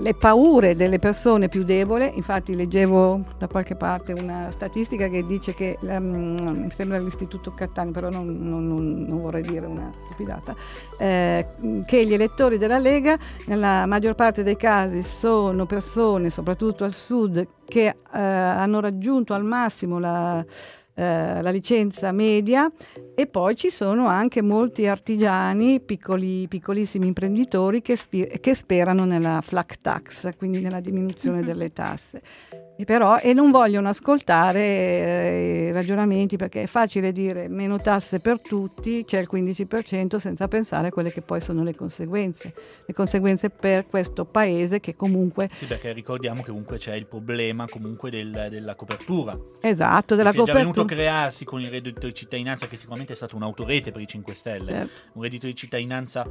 le 0.00 0.14
paure 0.14 0.74
delle 0.76 0.98
persone 0.98 1.48
più 1.48 1.62
deboli, 1.62 2.10
infatti 2.14 2.54
leggevo 2.54 3.20
da 3.36 3.46
qualche 3.48 3.76
parte 3.76 4.12
una 4.14 4.50
statistica 4.50 5.08
che 5.08 5.26
dice 5.26 5.52
che, 5.52 5.76
ehm, 5.80 6.36
mi 6.64 6.70
sembra 6.70 6.98
l'Istituto 6.98 7.52
Cattaneo, 7.52 7.92
però 7.92 8.08
non, 8.08 8.26
non- 8.40 8.66
non- 8.66 9.04
non 9.06 9.20
vorrei 9.20 9.42
dire 9.42 9.66
una 9.66 9.90
stupidata, 9.98 10.54
eh, 10.98 11.46
che 11.84 12.06
gli 12.06 12.14
elettori 12.14 12.56
della 12.56 12.78
Lega 12.78 13.18
nella 13.46 13.84
maggior 13.86 14.14
parte 14.14 14.42
dei 14.42 14.56
casi 14.56 15.02
sono 15.02 15.66
persone, 15.66 16.30
soprattutto 16.30 16.84
al 16.84 16.94
sud, 16.94 17.46
che 17.66 17.86
eh, 17.86 17.94
hanno 18.18 18.80
raggiunto 18.80 19.34
al 19.34 19.44
massimo 19.44 19.98
la, 19.98 20.42
eh, 21.00 21.40
la 21.40 21.50
licenza 21.50 22.12
media 22.12 22.70
e 23.14 23.26
poi 23.26 23.56
ci 23.56 23.70
sono 23.70 24.06
anche 24.06 24.42
molti 24.42 24.86
artigiani, 24.86 25.80
piccoli, 25.80 26.46
piccolissimi 26.46 27.06
imprenditori 27.06 27.80
che, 27.80 27.96
spi- 27.96 28.38
che 28.38 28.54
sperano 28.54 29.06
nella 29.06 29.40
flat 29.40 29.78
tax, 29.80 30.36
quindi 30.36 30.60
nella 30.60 30.80
diminuzione 30.80 31.40
delle 31.42 31.72
tasse. 31.72 32.20
E, 32.80 32.84
però, 32.86 33.18
e 33.18 33.34
non 33.34 33.50
vogliono 33.50 33.90
ascoltare 33.90 34.58
eh, 34.60 35.66
i 35.68 35.70
ragionamenti 35.72 36.36
perché 36.38 36.62
è 36.62 36.66
facile 36.66 37.12
dire 37.12 37.46
meno 37.46 37.78
tasse 37.78 38.20
per 38.20 38.40
tutti, 38.40 39.04
c'è 39.04 39.18
il 39.18 39.28
15% 39.30 40.16
senza 40.16 40.48
pensare 40.48 40.86
a 40.86 40.90
quelle 40.90 41.12
che 41.12 41.20
poi 41.20 41.42
sono 41.42 41.62
le 41.62 41.74
conseguenze, 41.74 42.54
le 42.86 42.94
conseguenze 42.94 43.50
per 43.50 43.86
questo 43.86 44.24
paese 44.24 44.80
che 44.80 44.96
comunque, 44.96 45.50
Sì, 45.52 45.66
perché 45.66 45.92
ricordiamo 45.92 46.40
che 46.40 46.48
comunque 46.48 46.78
c'è 46.78 46.94
il 46.94 47.06
problema 47.06 47.66
comunque 47.68 48.08
del- 48.10 48.46
della 48.48 48.74
copertura. 48.74 49.38
esatto, 49.60 50.14
della 50.14 50.30
si 50.30 50.40
è 50.40 50.44
già 50.44 50.52
venuto 50.54 50.80
a 50.80 50.82
copertura. 50.84 51.10
crearsi 51.10 51.44
con 51.44 51.60
il 51.60 51.68
reddito 51.68 52.06
di 52.06 52.14
cittadinanza, 52.14 52.66
che 52.66 52.76
sicuramente 52.76 53.12
è 53.12 53.16
stato 53.16 53.36
un'autorete 53.36 53.90
per 53.90 54.00
i 54.00 54.06
5 54.06 54.32
Stelle. 54.32 54.72
Certo. 54.72 55.00
Un 55.12 55.22
reddito 55.22 55.44
di 55.44 55.54
cittadinanza 55.54 56.24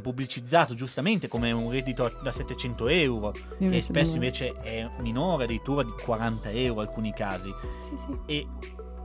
pubblicizzato 0.00 0.74
giustamente 0.74 1.28
come 1.28 1.52
un 1.52 1.70
reddito 1.70 2.10
da 2.22 2.32
700 2.32 2.88
euro, 2.88 3.30
che 3.30 3.42
Invece 3.58 3.82
spesso 3.82 4.14
invece 4.14 4.54
è 4.60 4.88
minore, 5.00 5.44
addirittura 5.44 5.82
di 5.82 5.92
40 6.02 6.50
euro 6.50 6.82
in 6.82 6.88
alcuni 6.88 7.12
casi. 7.12 7.52
Sì, 7.88 7.96
sì. 7.96 8.18
E, 8.26 8.46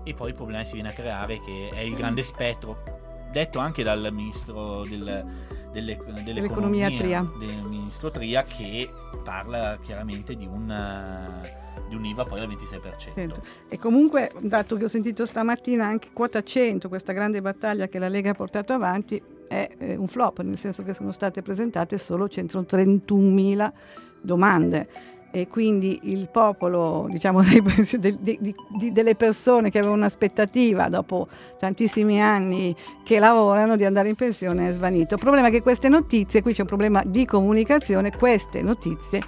e 0.03 0.13
poi 0.13 0.29
il 0.29 0.35
problema 0.35 0.63
si 0.63 0.73
viene 0.73 0.89
a 0.89 0.93
creare 0.93 1.39
che 1.39 1.69
è 1.73 1.79
il 1.79 1.95
grande 1.95 2.23
spettro, 2.23 2.83
detto 3.31 3.59
anche 3.59 3.83
dal 3.83 4.09
ministro 4.11 4.83
del, 4.83 5.25
delle- 5.71 5.99
Dell'economia 6.23 6.87
Tria. 6.89 7.27
del 7.37 7.57
ministro 7.67 8.11
Tria, 8.11 8.43
che 8.43 8.89
parla 9.23 9.77
chiaramente 9.81 10.35
di 10.35 10.45
un, 10.45 10.69
eh, 10.69 11.81
di 11.89 11.95
un 11.95 12.05
IVA 12.05 12.25
poi 12.25 12.39
al 12.39 12.47
26%. 12.47 13.13
Sento. 13.13 13.43
E 13.67 13.77
comunque, 13.77 14.31
dato 14.39 14.77
che 14.77 14.85
ho 14.85 14.87
sentito 14.87 15.25
stamattina 15.25 15.85
anche 15.85 16.09
quota 16.13 16.43
100, 16.43 16.87
questa 16.87 17.11
grande 17.11 17.41
battaglia 17.41 17.87
che 17.87 17.99
la 17.99 18.07
Lega 18.07 18.31
ha 18.31 18.35
portato 18.35 18.73
avanti, 18.73 19.21
è 19.53 19.69
eh, 19.77 19.95
un 19.95 20.07
flop, 20.07 20.41
nel 20.41 20.57
senso 20.57 20.83
che 20.83 20.93
sono 20.93 21.11
state 21.11 21.41
presentate 21.41 21.97
solo 21.97 22.25
131.000 22.25 23.71
domande. 24.21 24.87
E 25.35 25.47
quindi 25.47 25.99
il 26.03 26.29
popolo, 26.31 27.07
diciamo, 27.09 27.41
dei 27.45 27.61
di- 28.19 28.55
di- 28.77 28.91
delle 28.91 29.15
persone 29.15 29.69
che 29.69 29.79
avevano 29.79 29.99
un'aspettativa 29.99 30.89
dopo 30.89 31.27
tantissimi 31.59 32.21
anni 32.21 32.75
che 33.03 33.17
lavorano 33.17 33.75
di 33.75 33.85
andare 33.85 34.09
in 34.09 34.15
pensione 34.15 34.69
è 34.69 34.73
svanito. 34.73 35.15
Il 35.15 35.19
problema 35.19 35.47
è 35.47 35.51
che 35.51 35.61
queste 35.61 35.89
notizie, 35.89 36.41
qui 36.41 36.53
c'è 36.53 36.61
un 36.61 36.67
problema 36.67 37.01
di 37.05 37.25
comunicazione, 37.25 38.11
queste 38.11 38.61
notizie 38.61 39.21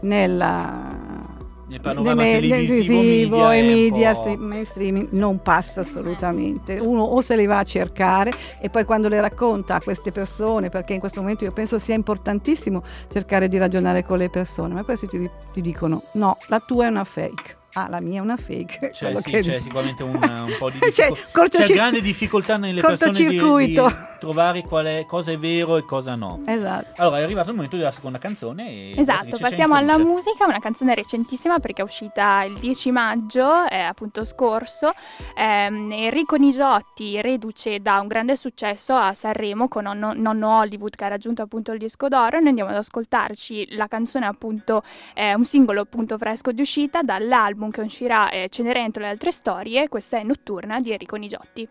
nella 0.00 1.44
Nel 1.68 1.80
panorama 1.80 2.22
me- 2.22 2.32
televisivo, 2.32 3.00
televisivo 3.00 3.48
media 3.48 3.54
e 3.54 3.62
media 3.62 4.14
stream- 4.14 4.42
mainstream 4.42 5.08
non 5.10 5.42
passa 5.42 5.80
assolutamente. 5.80 6.78
Uno 6.78 7.02
o 7.02 7.20
se 7.22 7.34
le 7.34 7.46
va 7.46 7.58
a 7.58 7.64
cercare 7.64 8.30
e 8.60 8.70
poi 8.70 8.84
quando 8.84 9.08
le 9.08 9.20
racconta 9.20 9.74
a 9.74 9.80
queste 9.80 10.12
persone, 10.12 10.68
perché 10.68 10.94
in 10.94 11.00
questo 11.00 11.20
momento 11.20 11.44
io 11.44 11.52
penso 11.52 11.78
sia 11.78 11.94
importantissimo 11.94 12.82
cercare 13.10 13.48
di 13.48 13.58
ragionare 13.58 14.04
con 14.04 14.18
le 14.18 14.30
persone, 14.30 14.74
ma 14.74 14.84
questi 14.84 15.08
ti, 15.08 15.28
ti 15.52 15.60
dicono 15.60 16.02
no, 16.12 16.36
la 16.46 16.60
tua 16.60 16.86
è 16.86 16.88
una 16.88 17.04
fake. 17.04 17.56
Ah, 17.78 17.88
la 17.90 18.00
mia 18.00 18.20
è 18.20 18.22
una 18.22 18.38
fake. 18.38 18.90
C'è, 18.90 19.04
Quello 19.04 19.20
sì, 19.20 19.30
che 19.30 19.40
c'è 19.40 19.50
dico. 19.50 19.62
sicuramente 19.62 20.02
un, 20.02 20.14
un 20.14 20.54
po' 20.58 20.70
di 20.70 20.78
C'è 20.90 21.08
difficoltà. 21.10 21.28
cortocir- 21.32 21.66
C'è 21.68 21.74
grande 21.74 22.00
difficoltà 22.00 22.56
nelle 22.56 22.80
persone 22.80 23.10
di, 23.12 23.28
di 23.28 23.80
trovare 24.18 24.62
qual 24.62 24.86
è, 24.86 25.04
cosa 25.06 25.32
è 25.32 25.36
vero 25.38 25.76
e 25.76 25.84
cosa 25.84 26.14
no. 26.14 26.40
Esatto. 26.46 26.92
Allora 27.02 27.18
è 27.18 27.22
arrivato 27.22 27.50
il 27.50 27.54
momento 27.56 27.76
della 27.76 27.90
seconda 27.90 28.16
canzone. 28.16 28.66
E 28.66 28.94
Esatto, 28.96 29.36
passiamo 29.38 29.74
alla 29.74 29.98
musica, 29.98 30.46
una 30.46 30.58
canzone 30.58 30.94
recentissima 30.94 31.58
perché 31.58 31.82
è 31.82 31.84
uscita 31.84 32.44
il 32.44 32.58
10 32.58 32.90
maggio, 32.92 33.66
eh, 33.68 33.76
appunto 33.80 34.24
scorso. 34.24 34.92
Ehm, 35.36 35.92
Enrico 35.92 36.36
Nisotti, 36.36 37.20
reduce 37.20 37.80
da 37.80 38.00
un 38.00 38.06
grande 38.06 38.36
successo 38.36 38.94
a 38.94 39.12
Sanremo 39.12 39.68
con 39.68 39.82
nonno, 39.84 40.14
Nonno 40.14 40.58
Hollywood 40.60 40.96
che 40.96 41.04
ha 41.04 41.08
raggiunto 41.08 41.42
appunto 41.42 41.72
il 41.72 41.78
disco 41.78 42.08
d'oro. 42.08 42.38
Noi 42.38 42.48
andiamo 42.48 42.70
ad 42.70 42.76
ascoltarci 42.76 43.74
la 43.76 43.86
canzone 43.86 44.24
appunto, 44.24 44.82
eh, 45.12 45.34
un 45.34 45.44
singolo 45.44 45.82
appunto 45.82 46.16
fresco 46.16 46.52
di 46.52 46.62
uscita 46.62 47.02
dall'album 47.02 47.64
album 47.66 47.70
che 47.70 47.80
uscirà 47.80 48.30
eh, 48.30 48.44
è 48.44 48.48
Cenerentola 48.48 49.06
e 49.06 49.10
altre 49.10 49.32
storie, 49.32 49.88
questa 49.88 50.18
è 50.18 50.22
Notturna 50.22 50.80
di 50.80 50.92
Enrico 50.92 51.16
Nigiotti. 51.16 51.68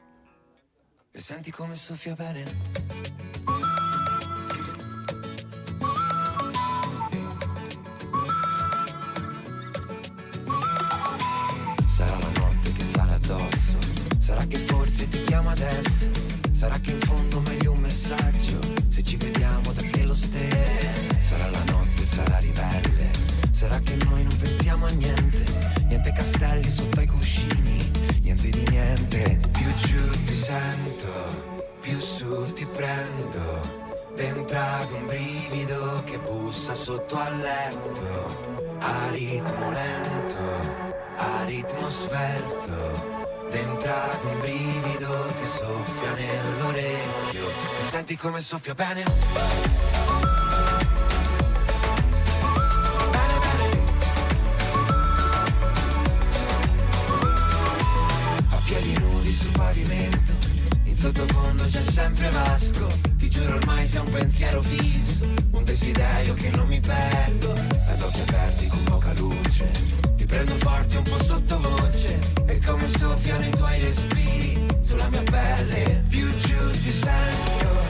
E 1.11 1.19
senti 1.19 1.51
come 1.51 1.75
soffia 1.75 2.13
bene? 2.13 2.43
Sarà 11.89 12.17
la 12.17 12.39
notte 12.39 12.71
che 12.73 12.83
sale 12.83 13.13
addosso, 13.13 13.77
sarà 14.19 14.45
che 14.45 14.57
forse 14.57 15.07
ti 15.07 15.21
chiamo 15.21 15.49
adesso, 15.49 16.09
sarà 16.51 16.77
che 16.79 16.91
in 16.91 16.99
fondo 16.99 17.39
meglio 17.41 17.71
un 17.71 17.79
messaggio, 17.79 18.59
se 18.89 19.01
ci 19.01 19.15
vediamo 19.15 19.71
da 19.71 19.81
te 19.81 20.03
lo 20.03 20.13
stesso, 20.13 20.89
sarà 21.21 21.49
la 21.49 21.63
notte, 21.63 22.03
sarà 22.03 22.37
ribelle, 22.39 23.09
sarà 23.51 23.79
che 23.79 23.95
noi 24.03 24.23
non 24.23 24.35
pensiamo 24.37 24.85
a 24.85 24.89
niente 24.89 25.74
castelli 26.15 26.69
sotto 26.69 26.99
ai 26.99 27.07
cuscini, 27.07 27.91
niente 28.21 28.49
di 28.49 28.65
niente. 28.69 29.39
Più 29.51 29.73
giù 29.75 30.23
ti 30.23 30.33
sento, 30.33 31.11
più 31.81 31.99
su 31.99 32.53
ti 32.53 32.65
prendo. 32.65 33.83
Dentro 34.15 34.57
ad 34.57 34.91
un 34.91 35.05
brivido 35.05 36.01
che 36.05 36.17
bussa 36.19 36.73
sotto 36.73 37.17
al 37.17 37.37
letto, 37.37 38.77
a 38.79 39.09
ritmo 39.11 39.71
lento, 39.71 40.93
a 41.17 41.43
ritmo 41.43 41.89
svelto. 41.89 43.13
Dentro 43.51 43.91
ad 43.91 44.23
un 44.23 44.39
brivido 44.39 45.33
che 45.39 45.45
soffia 45.45 46.13
nell'orecchio, 46.13 47.47
e 47.47 47.81
senti 47.81 48.17
come 48.17 48.41
soffia 48.41 48.73
bene. 48.73 50.24
Pavimento, 59.85 60.33
in 60.83 60.97
sottofondo 60.97 61.65
c'è 61.65 61.81
sempre 61.81 62.29
Vasco. 62.29 62.87
Ti 63.17 63.29
giuro 63.29 63.55
ormai 63.55 63.87
sei 63.87 64.01
un 64.01 64.11
pensiero 64.11 64.61
fisso, 64.61 65.25
un 65.51 65.63
desiderio 65.63 66.33
che 66.33 66.49
non 66.49 66.67
mi 66.67 66.79
perdo. 66.79 67.51
Ad 67.51 68.01
occhi 68.01 68.21
aperti 68.21 68.67
con 68.67 68.83
poca 68.83 69.13
luce, 69.13 69.69
ti 70.15 70.25
prendo 70.25 70.55
forte 70.55 70.97
un 70.97 71.03
po' 71.03 71.23
sottovoce. 71.23 72.19
E 72.47 72.59
come 72.65 72.87
soffiano 72.87 73.45
i 73.45 73.51
tuoi 73.51 73.79
respiri 73.79 74.65
sulla 74.81 75.09
mia 75.09 75.23
pelle. 75.23 76.03
Più 76.09 76.27
giù 76.37 76.71
ti 76.81 76.91
sento, 76.91 77.85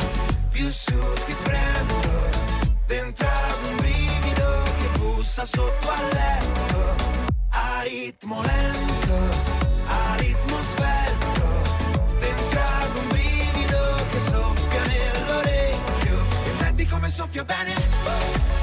più 0.52 0.70
su 0.70 0.94
ti 1.26 1.36
prendo. 1.44 2.44
Dentro 2.88 3.28
ad 3.28 3.70
un 3.70 3.76
brivido 3.78 4.64
che 4.78 5.00
bussa 5.00 5.46
sotto 5.46 5.90
al 5.90 6.08
letto. 6.12 7.24
A 7.50 7.82
ritmo 7.84 8.42
lento, 8.42 9.45
senti 17.16 17.16
come 17.16 17.46
soffia 17.46 17.46
bene? 17.46 18.55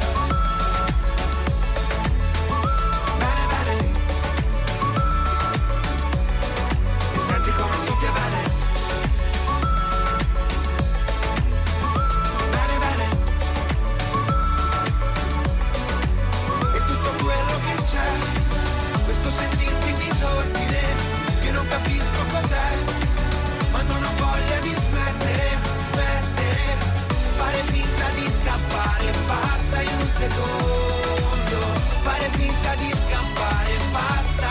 Secondo, 30.22 31.58
fare 32.02 32.28
finta 32.32 32.74
di 32.76 32.90
scappare, 32.90 33.76
passa. 33.90 34.50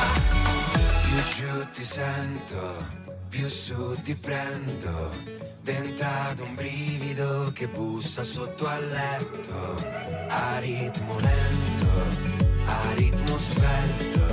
Più 1.03 1.21
giù 1.35 1.69
ti 1.71 1.83
sento, 1.83 2.85
più 3.29 3.47
su 3.47 3.97
ti 4.03 4.15
prendo. 4.15 5.39
Dentro 5.61 6.43
un 6.43 6.55
brivido 6.55 7.51
che 7.53 7.67
bussa 7.67 8.23
sotto 8.23 8.67
al 8.67 8.85
letto. 8.89 9.75
A 10.27 10.59
ritmo 10.59 11.15
lento, 11.19 11.89
a 12.65 12.93
ritmo 12.95 13.37
svelto. 13.37 14.25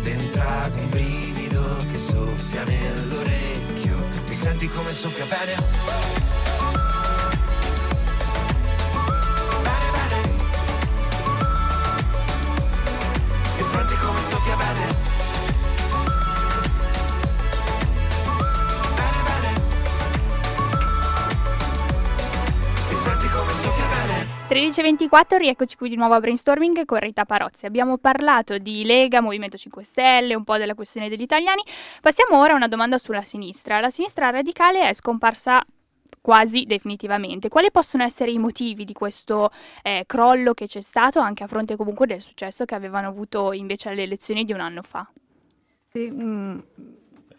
Dentro 0.00 0.42
un 0.76 0.88
brivido 0.88 1.76
che 1.90 1.98
soffia 1.98 2.64
nell'orecchio. 2.64 3.96
E 4.26 4.32
senti 4.32 4.68
come 4.68 4.92
soffia? 4.92 5.26
Bene, 5.26 6.33
11.24, 24.74 25.36
rieccoci 25.36 25.76
qui 25.76 25.88
di 25.88 25.94
nuovo 25.94 26.14
a 26.14 26.18
Brainstorming 26.18 26.84
con 26.84 26.98
Rita 26.98 27.24
Parozzi. 27.24 27.64
Abbiamo 27.64 27.96
parlato 27.96 28.58
di 28.58 28.84
Lega, 28.84 29.20
Movimento 29.20 29.56
5 29.56 29.84
Stelle, 29.84 30.34
un 30.34 30.42
po' 30.42 30.56
della 30.56 30.74
questione 30.74 31.08
degli 31.08 31.22
italiani. 31.22 31.62
Passiamo 32.00 32.40
ora 32.40 32.54
a 32.54 32.56
una 32.56 32.66
domanda 32.66 32.98
sulla 32.98 33.22
sinistra. 33.22 33.78
La 33.78 33.90
sinistra 33.90 34.30
radicale 34.30 34.88
è 34.88 34.92
scomparsa 34.92 35.64
quasi 36.20 36.64
definitivamente. 36.64 37.48
Quali 37.48 37.70
possono 37.70 38.02
essere 38.02 38.32
i 38.32 38.38
motivi 38.38 38.84
di 38.84 38.94
questo 38.94 39.52
eh, 39.80 40.02
crollo 40.08 40.54
che 40.54 40.66
c'è 40.66 40.80
stato, 40.80 41.20
anche 41.20 41.44
a 41.44 41.46
fronte 41.46 41.76
comunque 41.76 42.06
del 42.06 42.20
successo 42.20 42.64
che 42.64 42.74
avevano 42.74 43.06
avuto 43.06 43.52
invece 43.52 43.90
alle 43.90 44.02
elezioni 44.02 44.44
di 44.44 44.52
un 44.52 44.58
anno 44.58 44.82
fa? 44.82 45.08
Sì, 45.92 46.10
mh 46.10 46.64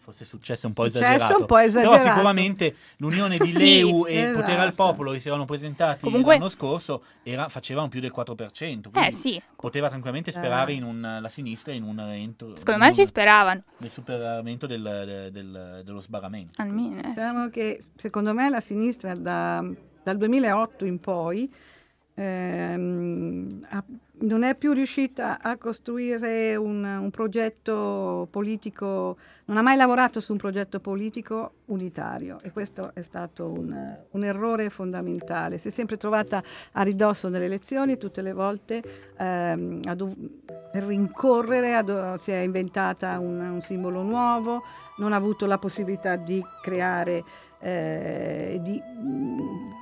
Forse 0.06 0.22
è 0.22 0.26
successo 0.26 0.68
un 0.68 0.72
po' 0.72 0.84
Successo 0.84 1.04
esagerato. 1.04 1.40
un 1.40 1.46
po' 1.46 1.58
esagerato. 1.58 1.96
Però 1.98 2.10
sicuramente 2.12 2.76
l'unione 2.98 3.36
di 3.38 3.50
Sì, 3.50 3.58
Leu 3.82 4.06
e 4.06 4.14
esatto. 4.18 4.38
Potere 4.38 4.60
al 4.60 4.72
Popolo 4.74 5.10
che 5.10 5.18
si 5.18 5.26
erano 5.26 5.44
presentati 5.46 6.04
Comunque- 6.04 6.34
l'anno 6.34 6.48
scorso 6.48 7.02
era- 7.24 7.48
facevano 7.48 7.88
più 7.88 7.98
del 8.00 8.12
4%. 8.14 8.90
Eh 9.04 9.10
sì, 9.12 9.42
Poteva 9.56 9.88
tranquillamente 9.88 10.30
sperare 10.30 10.70
Eh. 10.70 10.74
in 10.76 10.84
un, 10.84 11.18
la 11.20 11.28
sinistra 11.28 11.72
in 11.72 11.82
un 11.82 11.98
evento 11.98 12.56
secondo 12.56 12.84
me 12.84 12.94
ci 12.94 13.04
speravano. 13.04 13.64
nel 13.78 13.90
superamento 13.90 14.68
del- 14.68 15.28
del- 15.32 15.82
dello 15.84 15.98
sbarramento. 15.98 16.52
Almeno, 16.62 17.00
eh, 17.00 17.02
sì. 17.02 17.08
Diciamo 17.10 17.48
che 17.48 17.80
secondo 17.96 18.32
me 18.32 18.48
la 18.48 18.60
sinistra 18.60 19.12
da- 19.16 19.64
dal 20.04 20.16
2008 20.16 20.84
in 20.84 21.00
poi 21.00 21.52
ehm, 22.14 23.48
ha- 23.70 23.84
non 24.18 24.42
è 24.44 24.54
più 24.56 24.72
riuscita 24.72 25.40
a 25.40 25.58
costruire 25.58 26.56
un, 26.56 26.82
un 26.84 27.10
progetto 27.10 28.26
politico, 28.30 29.16
non 29.46 29.58
ha 29.58 29.62
mai 29.62 29.76
lavorato 29.76 30.20
su 30.20 30.32
un 30.32 30.38
progetto 30.38 30.80
politico 30.80 31.52
unitario 31.66 32.38
e 32.42 32.50
questo 32.50 32.92
è 32.94 33.02
stato 33.02 33.46
un, 33.46 33.96
un 34.10 34.24
errore 34.24 34.70
fondamentale. 34.70 35.58
Si 35.58 35.68
è 35.68 35.70
sempre 35.70 35.96
trovata 35.96 36.42
a 36.72 36.82
ridosso 36.82 37.28
delle 37.28 37.44
elezioni, 37.44 37.98
tutte 37.98 38.22
le 38.22 38.32
volte 38.32 38.82
ehm, 39.18 39.80
a 39.84 39.94
dov- 39.94 40.16
rincorrere, 40.72 41.74
a 41.74 41.82
do- 41.82 42.16
si 42.16 42.30
è 42.30 42.38
inventata 42.38 43.18
un, 43.18 43.38
un 43.38 43.60
simbolo 43.60 44.02
nuovo, 44.02 44.62
non 44.96 45.12
ha 45.12 45.16
avuto 45.16 45.44
la 45.46 45.58
possibilità 45.58 46.16
di 46.16 46.42
creare 46.62 47.22
eh, 47.58 48.58
di, 48.62 48.80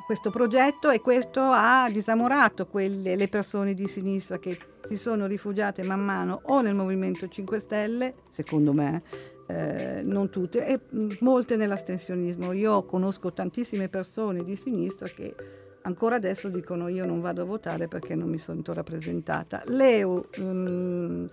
questo 0.04 0.30
progetto 0.30 0.90
e 0.90 1.00
questo 1.00 1.40
ha 1.40 1.88
disamorato 1.90 2.66
quelle, 2.66 3.16
le 3.16 3.28
persone 3.28 3.74
di 3.74 3.86
sinistra 3.86 4.38
che 4.38 4.58
si 4.86 4.96
sono 4.96 5.26
rifugiate 5.26 5.82
man 5.82 6.00
mano 6.00 6.40
o 6.44 6.60
nel 6.60 6.74
Movimento 6.74 7.26
5 7.26 7.58
Stelle, 7.58 8.14
secondo 8.28 8.74
me, 8.74 9.02
eh, 9.46 10.02
non 10.02 10.28
tutte, 10.28 10.66
e 10.66 10.80
mh, 10.88 11.16
molte 11.20 11.56
nell'astensionismo. 11.56 12.52
Io 12.52 12.84
conosco 12.84 13.32
tantissime 13.32 13.88
persone 13.88 14.44
di 14.44 14.56
sinistra 14.56 15.08
che 15.08 15.34
ancora 15.82 16.16
adesso 16.16 16.48
dicono 16.48 16.88
io 16.88 17.06
non 17.06 17.20
vado 17.20 17.42
a 17.42 17.46
votare 17.46 17.88
perché 17.88 18.14
non 18.14 18.28
mi 18.28 18.38
sento 18.38 18.74
rappresentata. 18.74 19.62
Leu 19.66 20.22
mh, 20.36 21.24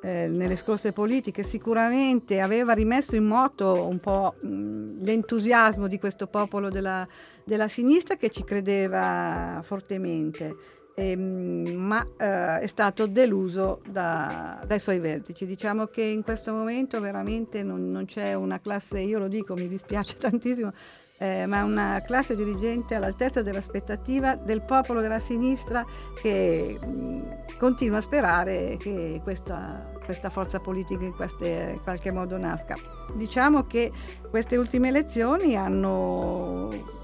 eh, 0.00 0.28
nelle 0.28 0.56
scorse 0.56 0.92
politiche 0.92 1.42
sicuramente 1.42 2.40
aveva 2.40 2.72
rimesso 2.72 3.16
in 3.16 3.24
moto 3.24 3.86
un 3.86 3.98
po' 3.98 4.34
mh, 4.40 5.02
l'entusiasmo 5.04 5.86
di 5.86 5.98
questo 5.98 6.26
popolo 6.26 6.68
della, 6.68 7.06
della 7.44 7.68
sinistra 7.68 8.16
che 8.16 8.30
ci 8.30 8.44
credeva 8.44 9.60
fortemente. 9.64 10.76
Ehm, 10.94 11.74
ma 11.76 12.04
eh, 12.16 12.58
è 12.60 12.66
stato 12.66 13.06
deluso 13.06 13.80
da- 13.88 14.60
dai 14.66 14.80
suoi 14.80 14.98
vertici. 14.98 15.46
Diciamo 15.46 15.86
che 15.86 16.02
in 16.02 16.22
questo 16.22 16.52
momento 16.52 17.00
veramente 17.00 17.62
non, 17.62 17.88
non 17.88 18.04
c'è 18.04 18.34
una 18.34 18.60
classe, 18.60 18.98
io 19.00 19.18
lo 19.20 19.28
dico, 19.28 19.54
mi 19.54 19.68
dispiace 19.68 20.16
tantissimo, 20.18 20.72
eh, 21.18 21.46
ma 21.46 21.64
una 21.64 22.02
classe 22.06 22.36
dirigente 22.36 22.94
all'altezza 22.94 23.42
dell'aspettativa 23.42 24.36
del 24.36 24.62
popolo 24.62 25.00
della 25.00 25.18
sinistra 25.18 25.84
che 26.20 26.78
mh, 26.80 27.56
continua 27.58 27.98
a 27.98 28.02
sperare 28.02 28.76
che 28.78 29.20
questa, 29.22 29.90
questa 30.04 30.30
forza 30.30 30.60
politica 30.60 31.04
in, 31.04 31.14
queste- 31.14 31.72
in 31.74 31.82
qualche 31.82 32.12
modo 32.12 32.38
nasca. 32.38 32.76
Diciamo 33.14 33.66
che 33.66 33.90
queste 34.30 34.56
ultime 34.56 34.88
elezioni 34.88 35.56
hanno 35.56 36.96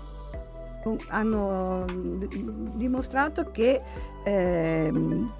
hanno 1.08 1.84
d- 1.86 2.74
dimostrato 2.74 3.50
che 3.50 3.80
ehm, 4.22 5.32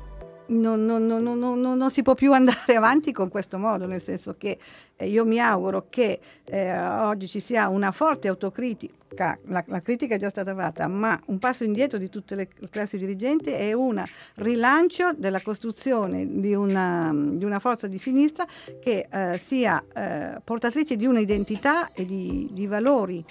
non, 0.47 0.85
non- 0.85 1.07
non- 1.07 1.61
non- 1.61 1.91
si 1.91 2.03
può 2.03 2.15
più 2.15 2.33
andare 2.33 2.75
avanti 2.77 3.13
con 3.13 3.29
questo 3.29 3.59
modo, 3.59 3.87
nel 3.87 4.01
senso 4.01 4.35
che 4.37 4.59
eh, 4.97 5.09
io 5.09 5.25
mi 5.25 5.39
auguro 5.39 5.87
che 5.89 6.21
eh, 6.45 6.79
oggi 6.79 7.27
ci 7.27 7.41
sia 7.41 7.69
una 7.69 7.93
forte 7.93 8.29
autocritica, 8.29 9.39
la, 9.47 9.63
la 9.69 9.81
critica 9.81 10.17
è 10.17 10.19
già 10.19 10.29
stata 10.29 10.55
fatta, 10.55 10.87
ma 10.87 11.19
un 11.27 11.39
passo 11.39 11.65
indietro 11.65 11.99
di 11.99 12.09
tutte 12.09 12.35
le 12.35 12.49
classi 12.71 12.99
dirigenti 12.99 13.53
e 13.53 13.73
un 13.73 14.03
rilancio 14.37 15.13
della 15.17 15.41
costruzione 15.41 16.27
di 16.41 16.55
una, 16.55 17.11
di 17.15 17.45
una 17.45 17.59
forza 17.59 17.87
di 17.87 17.99
sinistra 17.99 18.45
che 18.81 19.07
eh, 19.11 19.39
sia 19.39 19.83
eh, 19.95 20.41
portatrice 20.43 20.97
di 20.97 21.07
un'identità 21.07 21.93
e 21.93 22.05
di, 22.05 22.49
di 22.53 22.67
valori 22.67 23.25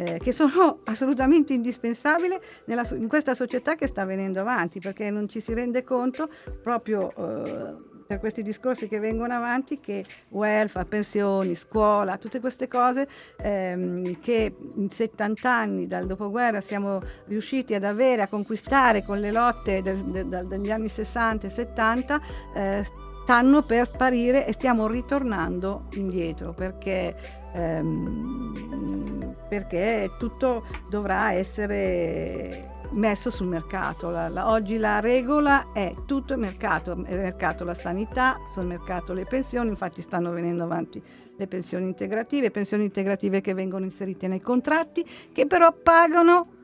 eh, 0.00 0.18
che 0.18 0.32
sono 0.32 0.80
assolutamente 0.84 1.52
indispensabili 1.52 2.38
nella 2.64 2.86
in 2.92 3.08
questa 3.08 3.34
società 3.34 3.74
che 3.74 3.86
sta 3.86 4.04
venendo 4.04 4.40
avanti, 4.40 4.80
perché 4.80 5.10
non 5.10 5.28
ci 5.28 5.40
si 5.40 5.52
rende 5.52 5.84
conto 5.84 6.28
proprio 6.62 7.10
eh, 7.10 7.88
per 8.06 8.18
questi 8.18 8.42
discorsi 8.42 8.88
che 8.88 8.98
vengono 8.98 9.34
avanti 9.34 9.78
che 9.78 10.04
welfare, 10.30 10.86
pensioni, 10.86 11.54
scuola, 11.54 12.16
tutte 12.16 12.40
queste 12.40 12.66
cose 12.66 13.06
ehm, 13.40 14.18
che 14.18 14.52
in 14.74 14.90
70 14.90 15.48
anni 15.48 15.86
dal 15.86 16.06
dopoguerra 16.06 16.60
siamo 16.60 17.00
riusciti 17.26 17.74
ad 17.74 17.84
avere, 17.84 18.22
a 18.22 18.26
conquistare 18.26 19.04
con 19.04 19.20
le 19.20 19.30
lotte 19.30 19.80
del- 19.82 20.04
de- 20.06 20.26
da- 20.26 20.42
degli 20.42 20.72
anni 20.72 20.88
60 20.88 21.46
e 21.46 21.50
70, 21.50 22.20
eh, 22.52 22.84
stanno 23.22 23.62
per 23.62 23.86
sparire 23.86 24.44
e 24.44 24.52
stiamo 24.52 24.88
ritornando 24.88 25.84
indietro 25.92 26.52
perché, 26.52 27.14
ehm, 27.52 29.09
perché 29.48 30.10
tutto 30.18 30.64
dovrà 30.88 31.32
essere 31.32 32.78
messo 32.92 33.30
sul 33.30 33.46
mercato. 33.46 34.10
La- 34.10 34.28
la- 34.28 34.50
oggi 34.50 34.76
la 34.76 35.00
regola 35.00 35.72
è 35.72 35.92
tutto 36.06 36.32
il 36.32 36.38
mercato, 36.38 36.92
è 37.04 37.14
mercato 37.14 37.64
la 37.64 37.74
sanità, 37.74 38.38
sul 38.52 38.66
mercato 38.66 39.12
le 39.12 39.24
pensioni, 39.24 39.68
infatti 39.68 40.00
stanno 40.00 40.32
venendo 40.32 40.64
avanti 40.64 41.02
le 41.36 41.46
pensioni 41.46 41.86
integrative, 41.86 42.50
pensioni 42.50 42.84
integrative 42.84 43.40
che 43.40 43.54
vengono 43.54 43.84
inserite 43.84 44.28
nei 44.28 44.40
contratti, 44.40 45.06
che 45.32 45.46
però 45.46 45.72
pagano 45.72 46.58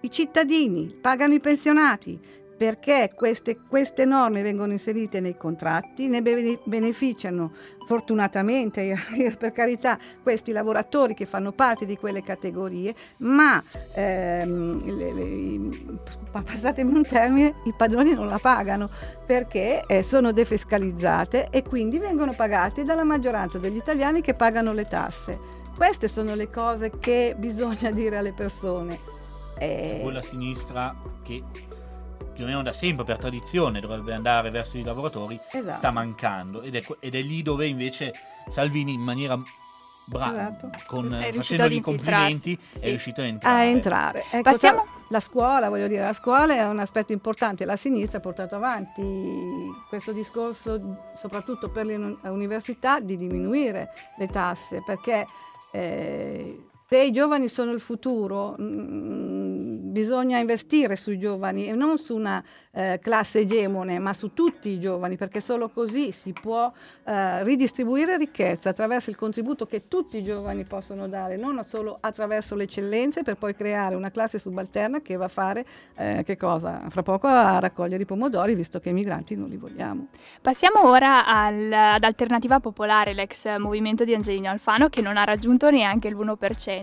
i 0.00 0.10
cittadini, 0.10 0.94
pagano 1.00 1.34
i 1.34 1.40
pensionati, 1.40 2.20
perché 2.58 3.12
queste, 3.14 3.56
queste 3.68 4.04
norme 4.04 4.42
vengono 4.42 4.72
inserite 4.72 5.20
nei 5.20 5.36
contratti, 5.36 6.08
ne 6.08 6.20
bene- 6.20 6.58
beneficiano 6.64 7.52
fortunatamente, 7.86 8.94
per 9.38 9.52
carità, 9.52 9.96
questi 10.22 10.52
lavoratori 10.52 11.14
che 11.14 11.24
fanno 11.24 11.52
parte 11.52 11.86
di 11.86 11.96
quelle 11.96 12.22
categorie, 12.22 12.94
ma 13.18 13.62
ehm, 13.94 14.84
le- 14.84 15.12
le- 15.14 15.70
passatemi 16.30 16.94
un 16.94 17.02
termine, 17.06 17.54
i 17.64 17.72
padroni 17.74 18.12
non 18.12 18.26
la 18.26 18.38
pagano 18.38 18.90
perché 19.24 19.84
eh, 19.86 20.02
sono 20.02 20.32
defiscalizzate 20.32 21.48
e 21.50 21.62
quindi 21.62 21.98
vengono 21.98 22.32
pagate 22.34 22.84
dalla 22.84 23.04
maggioranza 23.04 23.58
degli 23.58 23.76
italiani 23.76 24.20
che 24.20 24.34
pagano 24.34 24.72
le 24.72 24.86
tasse. 24.86 25.38
Queste 25.76 26.08
sono 26.08 26.34
le 26.34 26.50
cose 26.50 26.90
che 26.98 27.34
bisogna 27.38 27.90
dire 27.92 28.16
alle 28.16 28.32
persone. 28.32 28.98
Eh, 29.58 30.00
Quella 30.02 30.22
sinistra 30.22 30.94
che 31.22 31.42
più 32.38 32.46
o 32.46 32.50
meno 32.50 32.62
da 32.62 32.72
sempre, 32.72 33.04
per 33.04 33.18
tradizione, 33.18 33.80
dovrebbe 33.80 34.14
andare 34.14 34.48
verso 34.50 34.78
i 34.78 34.84
lavoratori, 34.84 35.36
esatto. 35.50 35.76
sta 35.76 35.90
mancando. 35.90 36.62
Ed 36.62 36.76
è, 36.76 36.82
ed 37.00 37.16
è 37.16 37.20
lì 37.20 37.42
dove 37.42 37.66
invece 37.66 38.12
Salvini 38.48 38.92
in 38.92 39.00
maniera 39.00 39.36
brava, 40.04 40.40
Esatto. 40.56 40.70
facendogli 41.34 41.74
i 41.74 41.80
complimenti, 41.80 42.56
sì. 42.70 42.84
è 42.84 42.88
riuscito 42.90 43.22
a 43.22 43.24
entrare. 43.24 43.56
a 43.56 43.64
entrare. 43.64 44.24
Ecco, 44.30 44.42
Passiamo- 44.42 44.82
tra- 44.82 44.96
La 45.08 45.20
scuola, 45.20 45.68
voglio 45.68 45.88
dire, 45.88 46.02
la 46.02 46.12
scuola 46.12 46.54
è 46.54 46.64
un 46.64 46.78
aspetto 46.78 47.12
importante. 47.12 47.64
La 47.64 47.76
sinistra 47.76 48.18
ha 48.18 48.20
portato 48.20 48.54
avanti 48.54 49.02
questo 49.88 50.12
discorso, 50.12 51.10
soprattutto 51.14 51.70
per 51.70 51.86
le 51.86 51.96
uni- 51.96 52.18
università, 52.22 53.00
di 53.00 53.16
diminuire 53.16 53.88
le 54.16 54.28
tasse, 54.28 54.80
perché 54.86 55.26
eh, 55.72 56.67
se 56.90 57.02
i 57.02 57.12
giovani 57.12 57.48
sono 57.48 57.72
il 57.72 57.80
futuro, 57.80 58.56
mm, 58.58 59.92
bisogna 59.92 60.38
investire 60.38 60.96
sui 60.96 61.18
giovani 61.18 61.66
e 61.66 61.72
non 61.72 61.98
su 61.98 62.16
una 62.16 62.42
eh, 62.72 62.98
classe 63.02 63.40
egemone, 63.40 63.98
ma 63.98 64.14
su 64.14 64.32
tutti 64.32 64.70
i 64.70 64.80
giovani, 64.80 65.16
perché 65.16 65.40
solo 65.40 65.68
così 65.68 66.12
si 66.12 66.32
può 66.32 66.72
eh, 67.04 67.42
ridistribuire 67.42 68.16
ricchezza 68.16 68.70
attraverso 68.70 69.10
il 69.10 69.16
contributo 69.16 69.66
che 69.66 69.86
tutti 69.86 70.16
i 70.16 70.24
giovani 70.24 70.64
possono 70.64 71.08
dare, 71.08 71.36
non 71.36 71.62
solo 71.62 71.98
attraverso 72.00 72.54
le 72.54 72.62
eccellenze 72.62 73.22
per 73.22 73.36
poi 73.36 73.54
creare 73.54 73.94
una 73.94 74.10
classe 74.10 74.38
subalterna 74.38 75.02
che 75.02 75.16
va 75.16 75.26
a 75.26 75.28
fare 75.28 75.66
eh, 75.94 76.22
che 76.24 76.38
cosa? 76.38 76.84
Fra 76.88 77.02
poco 77.02 77.26
a 77.26 77.58
raccogliere 77.58 78.04
i 78.04 78.06
pomodori, 78.06 78.54
visto 78.54 78.80
che 78.80 78.88
i 78.88 78.94
migranti 78.94 79.36
non 79.36 79.50
li 79.50 79.58
vogliamo. 79.58 80.06
Passiamo 80.40 80.88
ora 80.88 81.26
al- 81.26 81.70
ad 81.70 82.04
Alternativa 82.04 82.60
Popolare, 82.60 83.12
l'ex 83.12 83.58
movimento 83.58 84.04
di 84.04 84.14
Angelino 84.14 84.48
Alfano 84.48 84.88
che 84.88 85.02
non 85.02 85.18
ha 85.18 85.24
raggiunto 85.24 85.68
neanche 85.70 86.08
il 86.08 86.16
1%. 86.16 86.77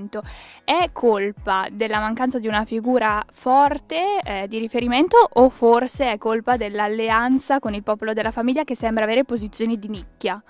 È 0.64 0.90
colpa 0.92 1.68
della 1.72 2.00
mancanza 2.00 2.40
di 2.40 2.48
una 2.48 2.66
figura 2.66 3.24
forte 3.32 4.20
eh, 4.24 4.48
di 4.48 4.58
riferimento 4.60 5.18
o 5.34 5.50
forse 5.50 6.12
è 6.12 6.18
colpa 6.18 6.58
dell'alleanza 6.58 7.60
con 7.60 7.74
il 7.74 7.84
popolo 7.84 8.14
della 8.14 8.32
famiglia 8.32 8.64
che 8.64 8.76
sembra 8.76 9.04
avere 9.04 9.24
posizioni 9.24 9.78
di 9.80 9.88
nicchia? 9.90 10.42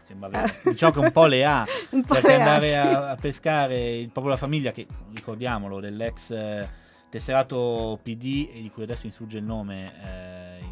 Sembra 0.00 0.28
vero. 0.28 0.52
Diciamo 0.64 0.92
che 0.92 0.98
un 0.98 1.12
po' 1.12 1.26
le 1.26 1.44
ha. 1.44 1.64
Po' 1.90 2.02
perché 2.02 2.26
le 2.28 2.34
ha, 2.34 2.38
andare 2.38 2.68
sì. 2.68 2.74
a, 2.74 3.10
a 3.10 3.16
pescare 3.16 3.90
il 3.98 4.08
popolo 4.08 4.34
della 4.34 4.36
famiglia, 4.36 4.72
che 4.72 4.86
ricordiamolo, 5.14 5.78
dell'ex 5.80 6.30
eh, 6.32 6.68
tesserato 7.08 7.98
PD, 8.02 8.50
e 8.52 8.60
di 8.60 8.70
cui 8.70 8.82
adesso 8.82 9.02
mi 9.04 9.12
sfugge 9.12 9.38
il 9.38 9.44
nome, 9.44 9.92
eh, 10.04 10.64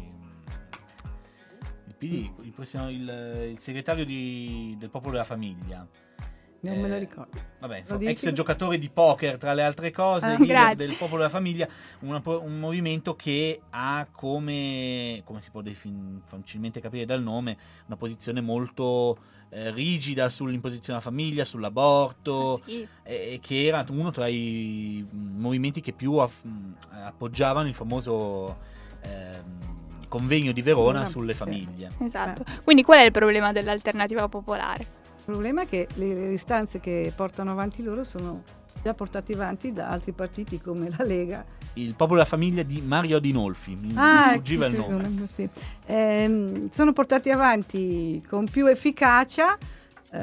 il 1.87 1.95
PD, 1.97 2.29
il, 2.41 2.53
il- 2.89 3.47
il 3.51 3.57
segretario 3.57 4.03
di- 4.05 4.75
del 4.77 4.89
popolo 4.89 5.13
della 5.13 5.23
famiglia. 5.23 5.87
Non 6.61 6.79
me 6.79 6.87
lo 6.87 6.95
Eh, 6.95 6.99
ricordo. 6.99 7.39
Vabbè, 7.59 7.83
Lo 7.87 7.95
ex 7.99 8.21
dici? 8.21 8.33
giocatore 8.33 8.77
di 8.77 8.89
poker, 8.89 9.37
tra 9.37 9.53
le 9.53 9.63
altre 9.63 9.91
cose, 9.91 10.37
Ah, 10.39 10.73
del 10.75 10.95
popolo 10.95 11.17
della 11.17 11.29
famiglia, 11.29 11.67
una 12.01 12.21
un 12.23 12.59
movimento 12.59 13.15
che 13.15 13.61
ha 13.71 14.07
come, 14.11 15.21
come 15.25 15.41
si 15.41 15.49
può 15.49 15.61
defin- 15.61 16.21
facilmente 16.23 16.79
capire 16.79 17.05
dal 17.05 17.21
nome, 17.23 17.57
una 17.87 17.97
posizione 17.97 18.41
molto 18.41 19.17
eh, 19.49 19.71
rigida 19.71 20.29
sull'imposizione 20.29 20.99
alla 20.99 21.07
famiglia, 21.09 21.43
sull'aborto, 21.45 22.61
Sì. 22.63 22.87
e, 23.03 23.33
e 23.33 23.39
che 23.41 23.65
era 23.65 23.83
uno 23.89 24.11
tra 24.11 24.27
i 24.27 25.03
mm, 25.13 25.39
movimenti 25.41 25.81
che 25.81 25.93
più 25.93 26.13
aff- 26.17 26.45
mm, 26.47 26.71
appoggiavano 27.05 27.67
il 27.67 27.73
famoso 27.75 28.57
ehm, 29.01 30.07
convegno 30.07 30.51
di 30.51 30.61
Verona 30.61 31.01
Ah, 31.01 31.05
sulle 31.05 31.33
sì. 31.33 31.39
famiglie. 31.39 31.89
Esatto. 31.99 32.43
Quindi 32.63 32.83
qual 32.83 32.99
è 32.99 33.03
il 33.03 33.11
problema 33.11 33.51
dell'Alternativa 33.51 34.27
Popolare? 34.29 34.99
Il 35.23 35.37
problema 35.37 35.61
è 35.61 35.65
che 35.67 35.87
le, 35.95 36.13
le 36.13 36.31
istanze 36.31 36.79
che 36.79 37.13
portano 37.15 37.51
avanti 37.51 37.83
loro 37.83 38.03
sono 38.03 38.41
già 38.83 38.93
portate 38.95 39.33
avanti 39.33 39.71
da 39.71 39.89
altri 39.89 40.11
partiti 40.11 40.59
come 40.59 40.89
la 40.97 41.03
Lega. 41.05 41.45
Il 41.73 41.93
popolo 41.95 42.17
della 42.17 42.27
famiglia 42.27 42.63
di 42.63 42.81
Mario 42.81 43.19
Dinolfi, 43.19 43.75
mi, 43.75 43.87
mi 43.89 43.93
Ah, 43.95 44.29
sfuggiva 44.31 44.65
il 44.65 44.73
ecco, 44.73 44.83
sì, 44.85 44.89
nome. 44.91 45.03
non- 45.03 45.27
sì. 45.33 45.49
Ehm, 45.85 46.69
sono 46.69 46.91
portati 46.91 47.29
avanti 47.29 48.23
con 48.27 48.45
più 48.49 48.65
efficacia 48.65 49.55
eh, 50.09 50.19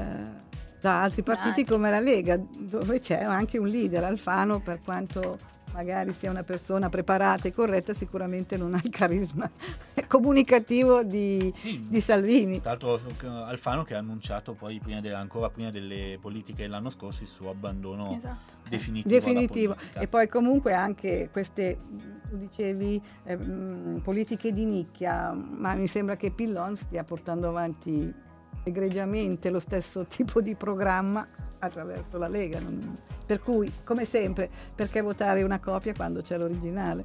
da 0.80 1.02
altri 1.02 1.22
partiti 1.22 1.64
come 1.64 1.90
la 1.90 2.00
Lega, 2.00 2.36
dove 2.58 2.98
c'è 2.98 3.22
anche 3.22 3.56
un 3.58 3.68
leader, 3.68 4.02
Alfano, 4.04 4.58
per 4.60 4.80
quanto 4.84 5.38
magari 5.72 6.12
sia 6.12 6.30
una 6.30 6.42
persona 6.42 6.88
preparata 6.88 7.48
e 7.48 7.52
corretta, 7.52 7.92
sicuramente 7.94 8.56
non 8.56 8.74
ha 8.74 8.80
il 8.82 8.90
carisma 8.90 9.48
comunicativo 10.08 11.02
di, 11.02 11.50
Sì, 11.54 11.84
di 11.88 12.00
Salvini. 12.00 12.60
Tra 12.60 12.70
l'altro 12.70 13.00
Alfano 13.44 13.82
che 13.84 13.94
ha 13.94 13.98
annunciato 13.98 14.54
poi 14.54 14.78
prima 14.80 15.00
de- 15.00 15.12
ancora 15.12 15.50
prima 15.50 15.70
delle 15.70 16.18
politiche 16.20 16.62
dell'anno 16.62 16.90
scorso 16.90 17.22
il 17.22 17.28
suo 17.28 17.50
abbandono 17.50 18.14
Esatto. 18.16 18.54
definitivo. 18.68 19.14
Definitivo. 19.14 19.76
E 19.94 20.06
poi 20.08 20.28
comunque 20.28 20.72
anche 20.74 21.28
queste, 21.30 21.78
tu 22.28 22.36
dicevi, 22.36 23.00
eh, 23.24 23.36
mh, 23.36 24.00
politiche 24.02 24.52
di 24.52 24.64
nicchia, 24.64 25.32
ma 25.32 25.74
mi 25.74 25.86
sembra 25.86 26.16
che 26.16 26.30
Pillon 26.30 26.76
stia 26.76 27.04
portando 27.04 27.48
avanti 27.48 28.12
egregiamente 28.64 29.50
lo 29.50 29.60
stesso 29.60 30.04
tipo 30.08 30.40
di 30.40 30.54
programma 30.54 31.26
attraverso 31.58 32.18
la 32.18 32.28
Lega. 32.28 32.60
non- 32.60 32.98
Per 33.26 33.40
cui, 33.40 33.70
come 33.84 34.04
sempre, 34.04 34.48
perché 34.74 35.00
votare 35.00 35.42
una 35.42 35.60
copia 35.60 35.92
quando 35.94 36.22
c'è 36.22 36.36
l'originale? 36.38 37.04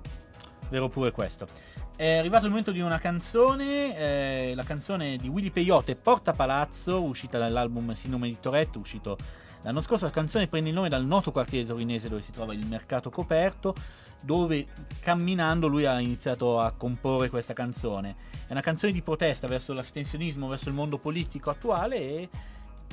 Vero 0.70 0.90
pure 0.90 1.12
questo. 1.12 1.48
È 1.96 2.18
arrivato 2.18 2.46
il 2.46 2.50
momento 2.50 2.72
di 2.72 2.80
una 2.82 2.98
canzone, 2.98 3.96
eh, 3.96 4.54
la 4.56 4.64
canzone 4.64 5.18
di 5.18 5.28
Willy 5.28 5.52
Peyote, 5.52 5.96
Porta 5.96 6.32
Palazzo, 6.34 7.04
uscita 7.04 7.38
dall'album 7.38 7.92
Sinome 7.92 8.28
di 8.28 8.40
Toretto, 8.40 8.80
uscito 8.80 9.16
l'anno 9.62 9.82
scorso. 9.82 10.06
La 10.06 10.12
canzone 10.12 10.48
prende 10.48 10.70
il 10.70 10.76
nome 10.76 10.90
dal 10.90 11.06
noto 11.06 11.32
quartiere 11.32 11.68
torinese 11.68 12.10
dove 12.10 12.22
si 12.22 12.32
trova 12.32 12.54
il 12.54 12.66
mercato 12.66 13.12
coperto, 13.12 13.76
dove 14.20 14.66
camminando 15.02 15.68
lui 15.68 15.86
ha 15.86 16.00
iniziato 16.00 16.60
a 16.60 16.72
comporre 16.72 17.30
questa 17.30 17.54
canzone. 17.54 18.16
È 18.48 18.52
una 18.52 18.62
canzone 18.62 18.92
di 18.92 19.02
protesta 19.04 19.48
verso 19.48 19.74
l'astensionismo, 19.74 20.48
verso 20.48 20.70
il 20.70 20.76
mondo 20.76 20.98
politico 20.98 21.52
attuale 21.52 21.98
e 21.98 22.30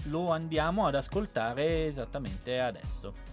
lo 0.04 0.30
andiamo 0.30 0.86
ad 0.86 0.94
ascoltare 0.94 1.86
esattamente 1.86 2.60
adesso. 2.60 3.28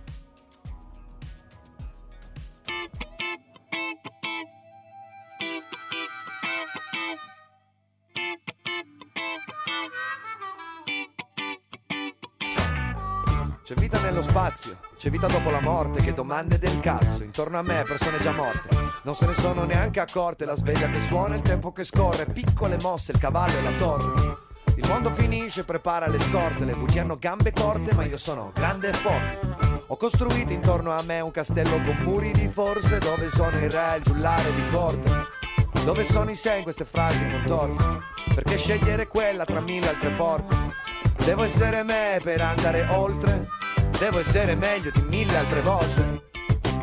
C'è 13.64 13.74
vita 13.74 14.00
nello 14.00 14.22
spazio, 14.22 14.80
c'è 14.96 15.10
vita 15.10 15.28
dopo 15.28 15.50
la 15.50 15.60
morte, 15.60 16.02
che 16.02 16.14
domande 16.14 16.58
del 16.58 16.80
cazzo, 16.80 17.24
intorno 17.24 17.58
a 17.58 17.62
me 17.62 17.84
persone 17.86 18.18
già 18.20 18.32
morte, 18.32 18.70
non 19.04 19.14
se 19.14 19.26
ne 19.26 19.34
sono 19.34 19.66
neanche 19.66 20.00
accorte, 20.00 20.46
la 20.46 20.56
sveglia 20.56 20.88
che 20.88 21.02
suona, 21.02 21.36
il 21.36 21.42
tempo 21.42 21.74
che 21.74 21.84
scorre, 21.84 22.28
piccole 22.28 22.78
mosse, 22.82 23.12
il 23.12 23.20
cavallo 23.20 23.58
e 23.58 23.62
la 23.62 23.78
torre. 23.78 24.47
Il 24.78 24.88
mondo 24.88 25.10
finisce, 25.10 25.64
prepara 25.64 26.08
le 26.08 26.20
scorte, 26.20 26.64
le 26.64 26.76
bugie 26.76 27.00
hanno 27.00 27.18
gambe 27.18 27.52
corte, 27.52 27.96
ma 27.96 28.06
io 28.06 28.16
sono 28.16 28.52
grande 28.54 28.90
e 28.90 28.94
forte. 28.94 29.40
Ho 29.88 29.98
costruito 29.98 30.54
intorno 30.54 30.92
a 30.92 31.02
me 31.02 31.20
un 31.20 31.32
castello 31.32 31.82
con 31.82 31.98
muri 32.04 32.32
di 32.32 32.48
forze 32.48 33.00
dove 33.00 33.28
sono 33.32 33.58
il 33.58 33.72
re, 33.72 33.98
il 33.98 34.04
giullare 34.04 34.54
di 34.54 34.70
corte. 34.70 35.10
Dove 35.84 36.04
sono 36.04 36.30
i 36.30 36.36
sei 36.36 36.60
in 36.60 36.64
queste 36.64 36.86
frasi 36.86 37.28
contorte? 37.28 37.84
Perché 38.36 38.58
scegliere 38.58 39.08
quella 39.08 39.46
tra 39.46 39.62
mille 39.62 39.90
altre 39.90 40.12
porte? 40.12 40.56
Devo 41.26 41.42
essere 41.42 41.82
me 41.82 42.20
per 42.22 42.40
andare 42.40 42.86
oltre. 42.92 43.48
Devo 43.98 44.20
essere 44.20 44.54
meglio 44.54 44.92
di 44.94 45.02
mille 45.02 45.36
altre 45.36 45.62
volte. 45.62 46.17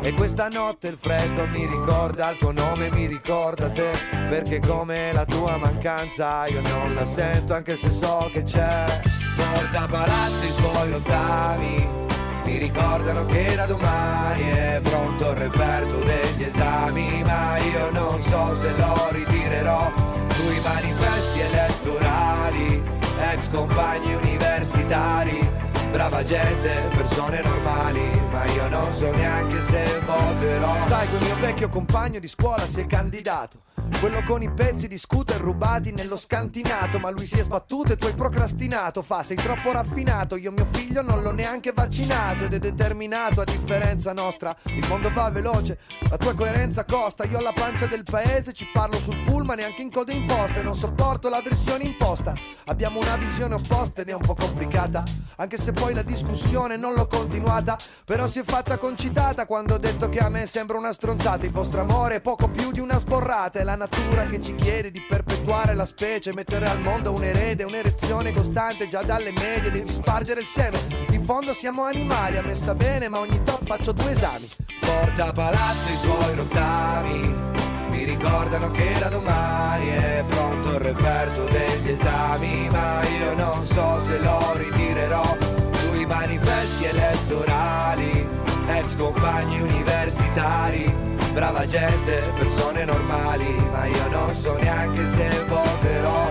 E 0.05 0.13
questa 0.13 0.49
notte 0.49 0.89
il 0.89 0.97
freddo 1.01 1.47
mi 1.47 1.65
ricorda 1.65 2.29
il 2.29 2.37
tuo 2.37 2.51
nome, 2.51 2.91
mi 2.91 3.07
ricorda 3.07 3.71
te. 3.71 3.89
Perché 4.29 4.59
come 4.59 5.11
la 5.11 5.25
tua 5.25 5.57
mancanza 5.57 6.45
io 6.45 6.61
non 6.61 6.93
la 6.93 7.05
sento 7.05 7.55
anche 7.55 7.75
se 7.75 7.89
so 7.89 8.29
che 8.31 8.43
c'è. 8.43 9.01
Porta 9.35 9.87
palazzi 9.87 10.45
i 10.45 10.53
suoi 10.53 10.91
ottavi. 10.91 11.87
Mi 12.43 12.57
ricordano 12.59 13.25
che 13.25 13.55
da 13.55 13.65
domani 13.65 14.43
è 14.43 14.79
pronto 14.83 15.31
il 15.31 15.37
referto 15.37 15.97
degli 16.03 16.43
esami, 16.43 17.23
ma 17.25 17.57
io 17.57 17.89
non 17.89 18.21
so 18.21 18.55
se 18.61 18.77
lo 18.77 19.09
ritirerò 19.09 19.91
sui 20.33 20.59
manifesti 20.59 21.39
elettorali, 21.39 22.83
ex 23.31 23.49
compagni 23.49 24.13
universitari. 24.13 25.65
Brava 25.91 26.23
gente, 26.23 26.69
persone 26.95 27.41
normali, 27.41 28.21
ma 28.31 28.45
io 28.45 28.67
non 28.69 28.93
so 28.93 29.11
neanche 29.11 29.61
se 29.63 29.99
voterò. 30.05 30.85
Sai, 30.87 31.07
quel 31.07 31.23
mio 31.23 31.35
vecchio 31.37 31.69
compagno 31.69 32.19
di 32.19 32.27
scuola 32.27 32.65
si 32.65 32.81
è 32.81 32.85
candidato. 32.85 33.61
Quello 33.99 34.23
con 34.23 34.41
i 34.41 34.51
pezzi 34.51 34.87
di 34.87 34.97
scooter 34.97 35.39
rubati 35.39 35.91
nello 35.91 36.15
scantinato, 36.15 36.99
ma 36.99 37.09
lui 37.09 37.25
si 37.25 37.39
è 37.39 37.43
sbattuto 37.43 37.93
e 37.93 37.97
tu 37.97 38.05
hai 38.05 38.13
procrastinato. 38.13 39.01
Fa, 39.01 39.23
sei 39.23 39.37
troppo 39.37 39.71
raffinato, 39.71 40.35
io 40.35 40.51
mio 40.51 40.65
figlio 40.65 41.01
non 41.01 41.21
l'ho 41.21 41.31
neanche 41.31 41.71
vaccinato 41.73 42.45
ed 42.45 42.53
è 42.53 42.59
determinato 42.59 43.41
a 43.41 43.43
differenza 43.43 44.13
nostra. 44.13 44.55
Il 44.65 44.85
mondo 44.87 45.11
va 45.11 45.29
veloce, 45.29 45.79
la 46.09 46.17
tua 46.17 46.35
coerenza 46.35 46.85
costa. 46.85 47.25
Io 47.25 47.37
ho 47.37 47.41
la 47.41 47.53
pancia 47.53 47.87
del 47.87 48.03
paese, 48.03 48.53
ci 48.53 48.67
parlo 48.71 48.97
sul 48.97 49.21
pullman 49.23 49.59
e 49.59 49.63
anche 49.63 49.81
in 49.81 49.91
coda 49.91 50.11
imposta 50.11 50.59
e 50.59 50.63
non 50.63 50.75
sopporto 50.75 51.29
la 51.29 51.41
versione 51.41 51.83
imposta. 51.83 52.33
Abbiamo 52.65 52.99
una 52.99 53.17
visione 53.17 53.55
opposta 53.55 54.01
ed 54.01 54.09
è 54.09 54.13
un 54.13 54.21
po' 54.21 54.35
complicata, 54.35 55.03
anche 55.37 55.57
se 55.57 55.71
poi 55.71 55.93
la 55.93 56.03
discussione 56.03 56.77
non 56.77 56.93
l'ho 56.93 57.07
continuata. 57.07 57.77
Però 58.03 58.27
si 58.27 58.39
è 58.39 58.43
fatta 58.43 58.77
concitata 58.77 59.45
quando 59.45 59.75
ho 59.75 59.79
detto 59.79 60.09
che 60.09 60.19
a 60.19 60.29
me 60.29 60.45
sembra 60.45 60.77
una 60.77 60.93
stronzata. 60.93 61.45
Il 61.45 61.51
vostro 61.51 61.81
amore 61.81 62.15
è 62.15 62.21
poco 62.21 62.49
più 62.49 62.71
di 62.71 62.79
una 62.79 62.99
sborrata, 62.99 63.59
la 63.65 63.75
natura 63.75 64.27
che 64.27 64.39
ci 64.39 64.53
chiede 64.53 64.91
di 64.91 65.01
perpetuare 65.01 65.73
la 65.73 65.85
specie, 65.85 66.31
mettere 66.33 66.69
al 66.69 66.79
mondo 66.81 67.11
un 67.11 67.23
erede, 67.23 67.63
un'erezione 67.63 68.31
costante 68.31 68.87
già 68.87 69.01
dalle 69.01 69.31
medie, 69.31 69.71
devi 69.71 69.89
spargere 69.89 70.41
il 70.41 70.45
seme. 70.45 70.77
In 71.09 71.25
fondo 71.25 71.51
siamo 71.51 71.83
animali, 71.83 72.37
a 72.37 72.43
me 72.43 72.53
sta 72.53 72.75
bene, 72.75 73.09
ma 73.09 73.19
ogni 73.19 73.41
tot 73.43 73.65
faccio 73.65 73.91
due 73.91 74.11
esami. 74.11 74.47
Porta 74.79 75.31
palazzo 75.31 75.91
i 75.91 75.97
suoi 75.97 76.35
rottami, 76.35 77.33
mi 77.89 78.03
ricordano 78.03 78.69
che 78.69 78.93
da 78.99 79.09
domani 79.09 79.87
è 79.87 80.23
pronto 80.27 80.73
il 80.73 80.79
referto 80.79 81.45
degli 81.45 81.89
esami, 81.89 82.69
ma 82.69 83.01
io 83.03 83.33
non 83.33 83.65
so 83.65 84.03
se 84.05 84.19
lo 84.19 84.53
ritirerò 84.57 85.37
sui 85.79 86.05
manifesti 86.05 86.85
elettorali, 86.85 88.27
ex 88.67 88.95
compagni 88.95 89.59
universitari. 89.59 91.04
Brava 91.35 91.65
gente, 91.65 92.21
persone 92.39 92.85
normali, 92.85 93.57
ma 93.69 93.85
io 93.87 94.07
non 94.09 94.33
so 94.35 94.55
neanche 94.55 95.05
se 95.05 95.43
voterò. 95.49 96.29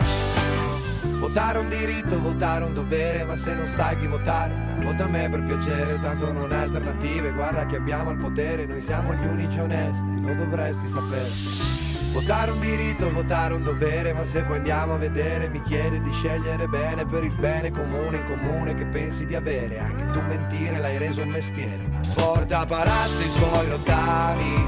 Votare 1.18 1.58
un 1.58 1.68
diritto, 1.68 2.18
votare 2.18 2.64
un 2.64 2.72
dovere, 2.72 3.22
ma 3.24 3.36
se 3.36 3.52
non 3.52 3.68
sai 3.68 3.98
chi 3.98 4.06
votare, 4.06 4.54
vota 4.82 5.04
a 5.04 5.08
me 5.08 5.28
per 5.28 5.42
piacere, 5.42 6.00
tanto 6.00 6.32
non 6.32 6.50
hai 6.50 6.62
alternative, 6.62 7.32
guarda 7.32 7.66
che 7.66 7.76
abbiamo 7.76 8.12
il 8.12 8.16
potere, 8.16 8.64
noi 8.64 8.80
siamo 8.80 9.12
gli 9.12 9.26
unici 9.26 9.58
onesti, 9.58 10.22
lo 10.22 10.34
dovresti 10.36 10.88
sapere. 10.88 11.93
Votare 12.14 12.52
un 12.52 12.60
diritto, 12.60 13.12
votare 13.12 13.54
un 13.54 13.64
dovere, 13.64 14.12
ma 14.12 14.24
se 14.24 14.42
poi 14.42 14.58
andiamo 14.58 14.94
a 14.94 14.98
vedere 14.98 15.48
mi 15.48 15.60
chiede 15.62 16.00
di 16.00 16.12
scegliere 16.12 16.68
bene 16.68 17.04
per 17.04 17.24
il 17.24 17.32
bene 17.32 17.72
comune 17.72 18.18
in 18.18 18.24
comune 18.24 18.74
che 18.74 18.84
pensi 18.86 19.26
di 19.26 19.34
avere, 19.34 19.80
anche 19.80 20.06
tu 20.12 20.20
mentire 20.20 20.78
l'hai 20.78 20.96
reso 20.96 21.22
un 21.22 21.30
mestiere. 21.30 21.80
Porta 22.14 22.64
palazzo 22.66 23.20
i 23.20 23.30
suoi 23.30 23.68
ottavi, 23.68 24.66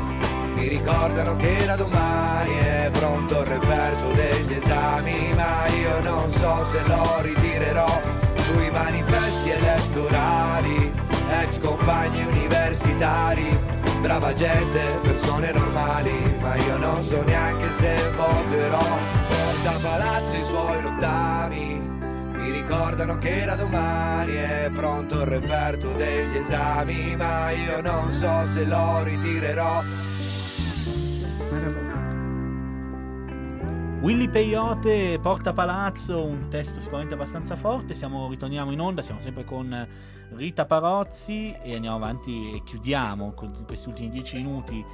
mi 0.56 0.66
ricordano 0.66 1.36
che 1.36 1.64
da 1.64 1.76
domani 1.76 2.56
è 2.56 2.90
pronto 2.92 3.40
il 3.40 3.46
referto 3.46 4.10
degli 4.10 4.52
esami, 4.52 5.32
ma 5.36 5.68
io 5.68 6.00
non 6.02 6.32
so 6.32 6.66
se 6.72 6.82
lo 6.88 7.20
ritirerò 7.22 8.00
sui 8.40 8.70
manifesti 8.72 9.50
elettorali, 9.50 10.92
ex 11.42 11.60
compagni 11.60 12.24
universitari. 12.24 13.65
Brava 14.06 14.32
gente, 14.34 14.78
persone 15.02 15.50
normali, 15.50 16.36
ma 16.40 16.54
io 16.54 16.76
non 16.76 17.02
so 17.02 17.24
neanche 17.24 17.68
se 17.72 17.96
voterò. 18.14 18.78
Porta 19.26 19.78
palazzo 19.82 20.36
i 20.36 20.44
suoi 20.44 20.80
rottami, 20.80 21.80
mi 22.36 22.50
ricordano 22.52 23.18
che 23.18 23.44
da 23.44 23.56
domani 23.56 24.34
è 24.34 24.70
pronto 24.72 25.22
il 25.22 25.26
referto 25.26 25.92
degli 25.94 26.36
esami, 26.36 27.16
ma 27.16 27.50
io 27.50 27.80
non 27.82 28.12
so 28.12 28.46
se 28.54 28.64
lo 28.64 29.02
ritirerò. 29.02 29.82
Willy 34.06 34.28
Peyote, 34.28 35.18
Porta 35.20 35.52
Palazzo, 35.52 36.24
un 36.24 36.46
testo 36.48 36.78
sicuramente 36.78 37.14
abbastanza 37.14 37.56
forte. 37.56 37.92
Siamo, 37.92 38.28
ritorniamo 38.28 38.70
in 38.70 38.78
onda, 38.78 39.02
siamo 39.02 39.18
sempre 39.20 39.42
con 39.42 39.88
Rita 40.30 40.64
Parozzi 40.64 41.52
e 41.60 41.74
andiamo 41.74 41.96
avanti 41.96 42.54
e 42.54 42.62
chiudiamo 42.62 43.32
con 43.32 43.64
questi 43.66 43.88
ultimi 43.88 44.08
dieci 44.10 44.36
minuti 44.36 44.84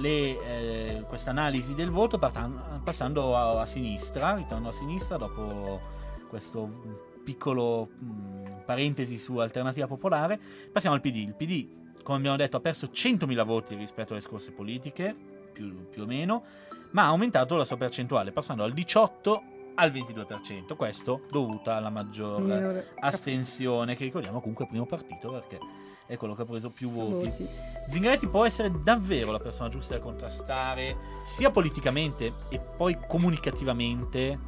eh, 0.00 1.04
questa 1.08 1.30
analisi 1.30 1.74
del 1.74 1.90
voto 1.90 2.18
passando 2.18 3.36
a, 3.36 3.62
a 3.62 3.66
sinistra, 3.66 4.36
ritorno 4.36 4.68
a 4.68 4.72
sinistra 4.72 5.16
dopo 5.16 5.80
questo 6.28 7.00
piccolo 7.24 7.88
mh, 7.98 8.62
parentesi 8.64 9.18
su 9.18 9.38
Alternativa 9.38 9.88
Popolare. 9.88 10.38
Passiamo 10.70 10.94
al 10.94 11.00
PD. 11.00 11.16
Il 11.16 11.34
PD, 11.34 11.66
come 12.04 12.18
abbiamo 12.18 12.36
detto, 12.36 12.58
ha 12.58 12.60
perso 12.60 12.86
100.000 12.86 13.44
voti 13.44 13.74
rispetto 13.74 14.12
alle 14.12 14.22
scorse 14.22 14.52
politiche, 14.52 15.16
più, 15.52 15.88
più 15.88 16.02
o 16.02 16.06
meno, 16.06 16.44
ma 16.92 17.02
ha 17.02 17.06
aumentato 17.06 17.56
la 17.56 17.64
sua 17.64 17.76
percentuale, 17.76 18.32
passando 18.32 18.62
dal 18.62 18.72
18 18.72 19.42
al 19.74 19.90
22%. 19.90 20.76
Questo 20.76 21.22
dovuta 21.30 21.76
alla 21.76 21.90
maggior 21.90 22.84
astensione, 23.00 23.96
che 23.96 24.04
ricordiamo 24.04 24.40
comunque 24.40 24.66
primo 24.66 24.86
partito 24.86 25.30
perché 25.30 25.58
è 26.06 26.16
quello 26.16 26.34
che 26.34 26.42
ha 26.42 26.44
preso 26.44 26.70
più 26.70 26.90
voti. 26.90 27.28
voti. 27.28 27.48
Zingaretti 27.88 28.28
può 28.28 28.44
essere 28.44 28.70
davvero 28.82 29.32
la 29.32 29.38
persona 29.38 29.68
giusta 29.68 29.94
da 29.94 30.00
contrastare, 30.00 30.96
sia 31.24 31.50
politicamente 31.50 32.32
e 32.50 32.58
poi 32.58 32.98
comunicativamente, 33.08 34.38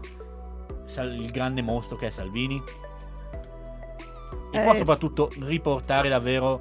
il 0.98 1.30
grande 1.30 1.62
mostro 1.62 1.96
che 1.96 2.08
è 2.08 2.10
Salvini? 2.10 2.62
E 4.52 4.60
può 4.60 4.72
Eh. 4.72 4.76
soprattutto 4.76 5.30
riportare 5.40 6.08
davvero 6.10 6.60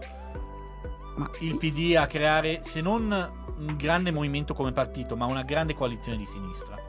Ma 1.15 1.29
il 1.39 1.57
PD 1.57 1.95
a 1.95 2.07
creare, 2.07 2.59
se 2.63 2.81
non 2.81 3.11
un 3.11 3.75
grande 3.77 4.11
movimento 4.11 4.53
come 4.53 4.71
partito, 4.71 5.15
ma 5.15 5.25
una 5.25 5.43
grande 5.43 5.75
coalizione 5.75 6.17
di 6.17 6.25
sinistra? 6.25 6.83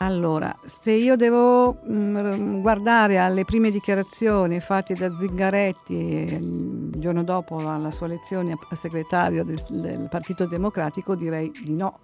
Allora, 0.00 0.56
se 0.62 0.92
io 0.92 1.16
devo 1.16 1.80
mm, 1.84 2.60
guardare 2.60 3.18
alle 3.18 3.44
prime 3.44 3.70
dichiarazioni 3.70 4.60
fatte 4.60 4.94
da 4.94 5.12
Zingaretti 5.16 5.94
eh, 5.94 6.38
il 6.40 6.94
giorno 6.96 7.24
dopo 7.24 7.60
la, 7.60 7.90
sua 7.90 8.06
elezione 8.06 8.52
a, 8.52 8.74
segretario 8.76 9.42
del, 9.42 9.60
del 9.68 10.06
Partito 10.08 10.46
Democratico, 10.46 11.16
direi 11.16 11.50
di 11.50 11.72
no, 11.72 11.98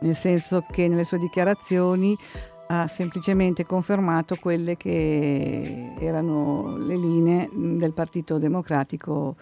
nel 0.00 0.14
senso 0.14 0.66
che 0.70 0.88
nelle 0.88 1.04
sue 1.04 1.18
dichiarazioni 1.18 2.14
ha 2.66 2.86
semplicemente 2.86 3.64
confermato 3.64 4.36
quelle 4.36 4.76
che 4.76 5.94
erano 5.98 6.76
le 6.76 6.96
linee 6.96 7.48
mm, 7.50 7.78
del 7.78 7.94
Partito 7.94 8.36
Democratico 8.36 9.36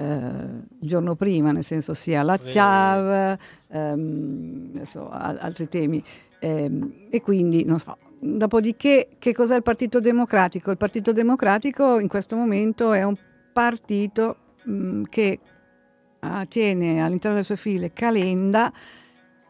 eh, 0.00 0.04
il 0.04 0.88
giorno 0.88 1.14
prima, 1.16 1.50
nel 1.52 1.64
senso 1.64 1.92
sia 1.92 2.22
la 2.22 2.38
TAV, 2.38 3.36
ehm, 3.68 4.82
a- 5.10 5.36
altri 5.40 5.68
temi. 5.68 6.02
Ehm, 6.40 7.06
e 7.10 7.20
quindi 7.20 7.64
non 7.64 7.78
so. 7.78 7.96
Dopodiché, 8.20 9.08
che 9.18 9.32
cos'è 9.32 9.56
il 9.56 9.62
Partito 9.62 10.00
Democratico? 10.00 10.70
Il 10.70 10.76
Partito 10.76 11.12
Democratico 11.12 11.98
in 12.00 12.08
questo 12.08 12.36
momento 12.36 12.92
è 12.92 13.02
un 13.04 13.16
partito 13.52 14.36
mh, 14.64 15.02
che 15.08 15.38
ah, 16.20 16.44
tiene 16.46 17.02
all'interno 17.02 17.34
delle 17.36 17.44
sue 17.46 17.56
file 17.56 17.92
Calenda 17.92 18.72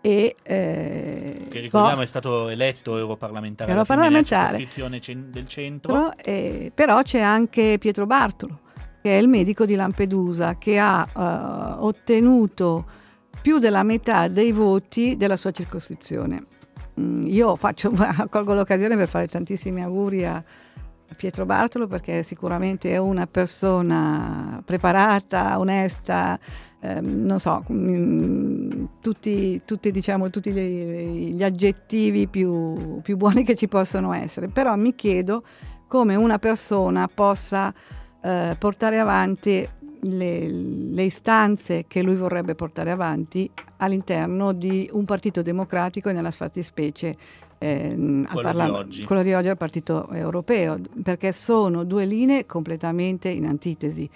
e 0.00 0.34
eh, 0.42 1.46
Che 1.48 1.60
ricordiamo 1.60 1.96
poi- 1.96 2.04
è 2.04 2.06
stato 2.06 2.48
eletto 2.48 2.96
europarlamentare 2.98 3.70
alla 3.72 3.80
Europarlamentare. 3.80 4.42
nella 4.42 4.58
circoscrizione 4.58 5.00
cen- 5.00 5.30
del 5.30 5.46
centro. 5.48 5.92
Però, 5.92 6.10
eh, 6.22 6.70
però 6.74 7.02
c'è 7.02 7.20
anche 7.20 7.76
Pietro 7.78 8.06
Bartolo, 8.06 8.60
che 9.08 9.16
è 9.16 9.20
il 9.22 9.28
medico 9.28 9.64
di 9.64 9.74
Lampedusa, 9.74 10.56
che 10.56 10.78
ha 10.78 11.08
eh, 11.08 11.80
ottenuto 11.80 12.84
più 13.40 13.58
della 13.58 13.82
metà 13.82 14.28
dei 14.28 14.52
voti 14.52 15.16
della 15.16 15.38
sua 15.38 15.50
circoscrizione. 15.50 16.44
Mm, 17.00 17.26
io 17.26 17.56
faccio, 17.56 17.90
colgo 18.28 18.52
l'occasione 18.52 18.96
per 18.96 19.08
fare 19.08 19.26
tantissimi 19.26 19.82
auguri 19.82 20.26
a, 20.26 20.44
Pietro 21.16 21.46
Bartolo 21.46 21.86
perché 21.86 22.22
sicuramente 22.22 22.90
è 22.90 22.98
una 22.98 23.26
persona 23.26 24.60
preparata, 24.62 25.58
onesta, 25.58 26.38
ehm, 26.80 27.22
non 27.24 27.40
so, 27.40 27.64
mm, 27.72 28.84
tutti, 29.00 29.62
tutti, 29.64 29.90
diciamo, 29.90 30.28
tutti 30.28 30.52
gli, 30.52 31.34
gli 31.34 31.42
aggettivi 31.42 32.28
più, 32.28 33.00
più 33.00 33.16
buoni 33.16 33.42
che 33.42 33.56
ci 33.56 33.68
possono 33.68 34.12
essere, 34.12 34.48
però 34.48 34.76
mi 34.76 34.94
chiedo 34.94 35.42
come 35.86 36.14
una 36.14 36.38
persona 36.38 37.08
possa 37.08 37.72
eh, 38.22 38.56
portare 38.58 38.98
avanti 38.98 39.66
le, 40.00 40.48
le 40.48 41.02
istanze 41.02 41.84
che 41.88 42.02
lui 42.02 42.14
vorrebbe 42.14 42.54
portare 42.54 42.90
avanti 42.90 43.50
all'interno 43.78 44.52
di 44.52 44.88
un 44.92 45.04
partito 45.04 45.42
democratico 45.42 46.08
e 46.08 46.12
nella 46.12 46.30
fattispecie 46.30 47.16
ehm, 47.58 48.24
Quello 48.26 48.40
di 48.40 48.42
Parlam- 48.56 48.74
oggi. 48.74 49.04
quello 49.04 49.22
di 49.22 49.32
oggi 49.34 49.48
al 49.48 49.56
partito 49.56 50.08
europeo, 50.10 50.78
perché 51.02 51.32
sono 51.32 51.84
due 51.84 52.04
linee 52.04 52.46
completamente 52.46 53.28
in 53.28 53.46
antitesi. 53.46 54.08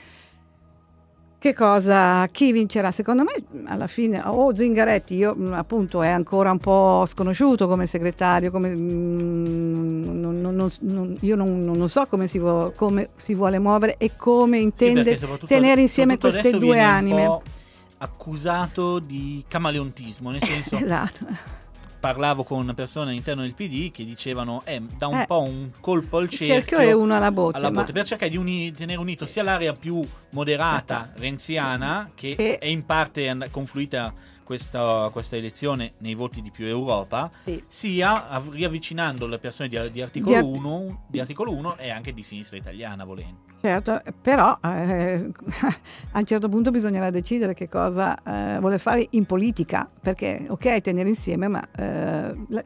Che 1.42 1.54
cosa, 1.54 2.28
chi 2.28 2.52
vincerà? 2.52 2.92
Secondo 2.92 3.24
me 3.24 3.32
alla 3.64 3.88
fine, 3.88 4.22
o 4.24 4.54
Zingaretti, 4.54 5.16
io 5.16 5.36
appunto 5.50 6.00
è 6.00 6.08
ancora 6.08 6.52
un 6.52 6.58
po' 6.58 7.02
sconosciuto 7.04 7.66
come 7.66 7.86
segretario, 7.86 8.52
come, 8.52 8.68
mh, 8.68 10.20
non- 10.20 10.40
non- 10.40 10.70
non- 10.82 11.16
io 11.18 11.34
non, 11.34 11.58
non 11.58 11.88
so 11.88 12.06
come 12.06 12.28
si, 12.28 12.38
vuo- 12.38 12.72
come 12.76 13.08
si 13.16 13.34
vuole 13.34 13.58
muovere 13.58 13.96
e 13.98 14.12
come 14.16 14.58
Sì, 14.58 14.62
intende 14.62 15.16
soprattutto- 15.16 15.46
tenere 15.52 15.80
insieme 15.80 16.16
queste 16.16 16.56
due 16.56 16.78
anime. 16.78 17.40
accusato 17.98 19.00
di 19.00 19.44
camaleontismo, 19.48 20.30
nel 20.30 20.42
senso 20.44 20.76
Esatto. 20.78 21.26
Parlavo 22.02 22.42
con 22.42 22.72
persone 22.74 23.10
all'interno 23.12 23.42
del 23.42 23.54
PD 23.54 23.92
che 23.92 24.04
dicevano 24.04 24.62
eh, 24.64 24.82
da 24.98 25.06
un 25.06 25.20
Eh, 25.20 25.24
po' 25.26 25.42
un 25.42 25.70
colpo 25.78 26.16
al 26.18 26.28
cerchio, 26.28 26.46
cerchio 26.56 26.78
è 26.78 26.90
uno 26.90 27.14
alla 27.14 27.30
botte. 27.30 27.58
alla 27.58 27.70
ma- 27.70 27.78
botte 27.82 27.92
per 27.92 28.04
cercare 28.04 28.28
di 28.28 28.36
uni- 28.36 28.72
tenere 28.72 28.98
unito 28.98 29.24
sia 29.24 29.44
l'area 29.44 29.72
più 29.72 30.04
moderata 30.30 31.12
renziana 31.16 32.10
che 32.16 32.34
E- 32.36 32.58
è 32.58 32.66
in 32.66 32.84
parte 32.84 33.28
and- 33.28 33.48
confluita 33.52 34.12
questa, 34.44 35.08
questa 35.12 35.36
elezione 35.36 35.92
nei 35.98 36.14
voti 36.14 36.40
di 36.40 36.50
più 36.50 36.66
Europa 36.66 37.30
sì. 37.44 37.62
sia 37.66 38.28
av- 38.28 38.52
riavvicinando 38.52 39.26
le 39.26 39.38
persone 39.38 39.68
di, 39.68 39.78
di 39.90 40.02
articolo 40.02 40.30
Di 40.34 40.38
ar- 40.38 40.44
1 40.44 41.04
di 41.08 41.20
articolo 41.20 41.52
1 41.54 41.76
e 41.78 41.90
anche 41.90 42.12
di 42.12 42.22
sinistra 42.22 42.56
italiana 42.56 43.04
volendo 43.04 43.50
Certo, 43.62 44.02
però 44.20 44.58
eh, 44.60 45.30
a 46.12 46.18
un 46.18 46.24
certo 46.24 46.48
punto 46.48 46.72
bisognerà 46.72 47.10
decidere 47.10 47.54
che 47.54 47.68
cosa 47.68 48.20
eh, 48.20 48.58
vuole 48.58 48.78
fare 48.78 49.06
in 49.10 49.24
politica, 49.24 49.88
perché 50.00 50.46
ok 50.48 50.80
tenere 50.80 51.08
insieme, 51.08 51.46
ma 51.46 51.62
eh, 51.76 52.34
la- 52.48 52.64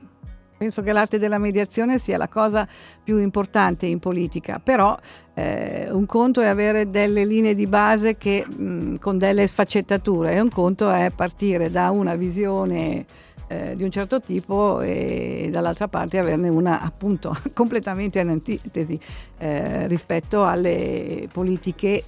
penso 0.56 0.82
che 0.82 0.92
l'arte 0.92 1.18
della 1.18 1.38
mediazione 1.38 1.98
sia 1.98 2.16
la 2.16 2.28
cosa 2.28 2.66
più 3.02 3.18
importante 3.18 3.86
in 3.86 3.98
politica, 3.98 4.60
però 4.62 4.96
eh, 5.34 5.88
un 5.90 6.06
conto 6.06 6.40
è 6.40 6.46
avere 6.46 6.90
delle 6.90 7.24
linee 7.24 7.54
di 7.54 7.66
base 7.66 8.16
che, 8.16 8.44
mh, 8.46 8.96
con 8.96 9.18
delle 9.18 9.46
sfaccettature 9.46 10.32
e 10.32 10.40
un 10.40 10.50
conto 10.50 10.90
è 10.90 11.10
partire 11.14 11.70
da 11.70 11.90
una 11.90 12.14
visione 12.14 13.04
eh, 13.48 13.76
di 13.76 13.84
un 13.84 13.90
certo 13.90 14.20
tipo 14.20 14.80
e 14.80 15.48
dall'altra 15.52 15.88
parte 15.88 16.18
averne 16.18 16.48
una 16.48 16.80
appunto 16.80 17.36
completamente 17.52 18.18
in 18.20 18.28
antitesi 18.28 18.98
eh, 19.38 19.86
rispetto 19.86 20.44
alle 20.44 21.28
politiche 21.32 22.02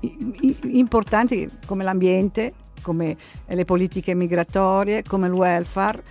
importanti 0.00 1.48
come 1.66 1.82
l'ambiente, 1.82 2.52
come 2.82 3.16
le 3.46 3.64
politiche 3.64 4.14
migratorie, 4.14 5.02
come 5.02 5.26
il 5.26 5.32
welfare 5.32 6.02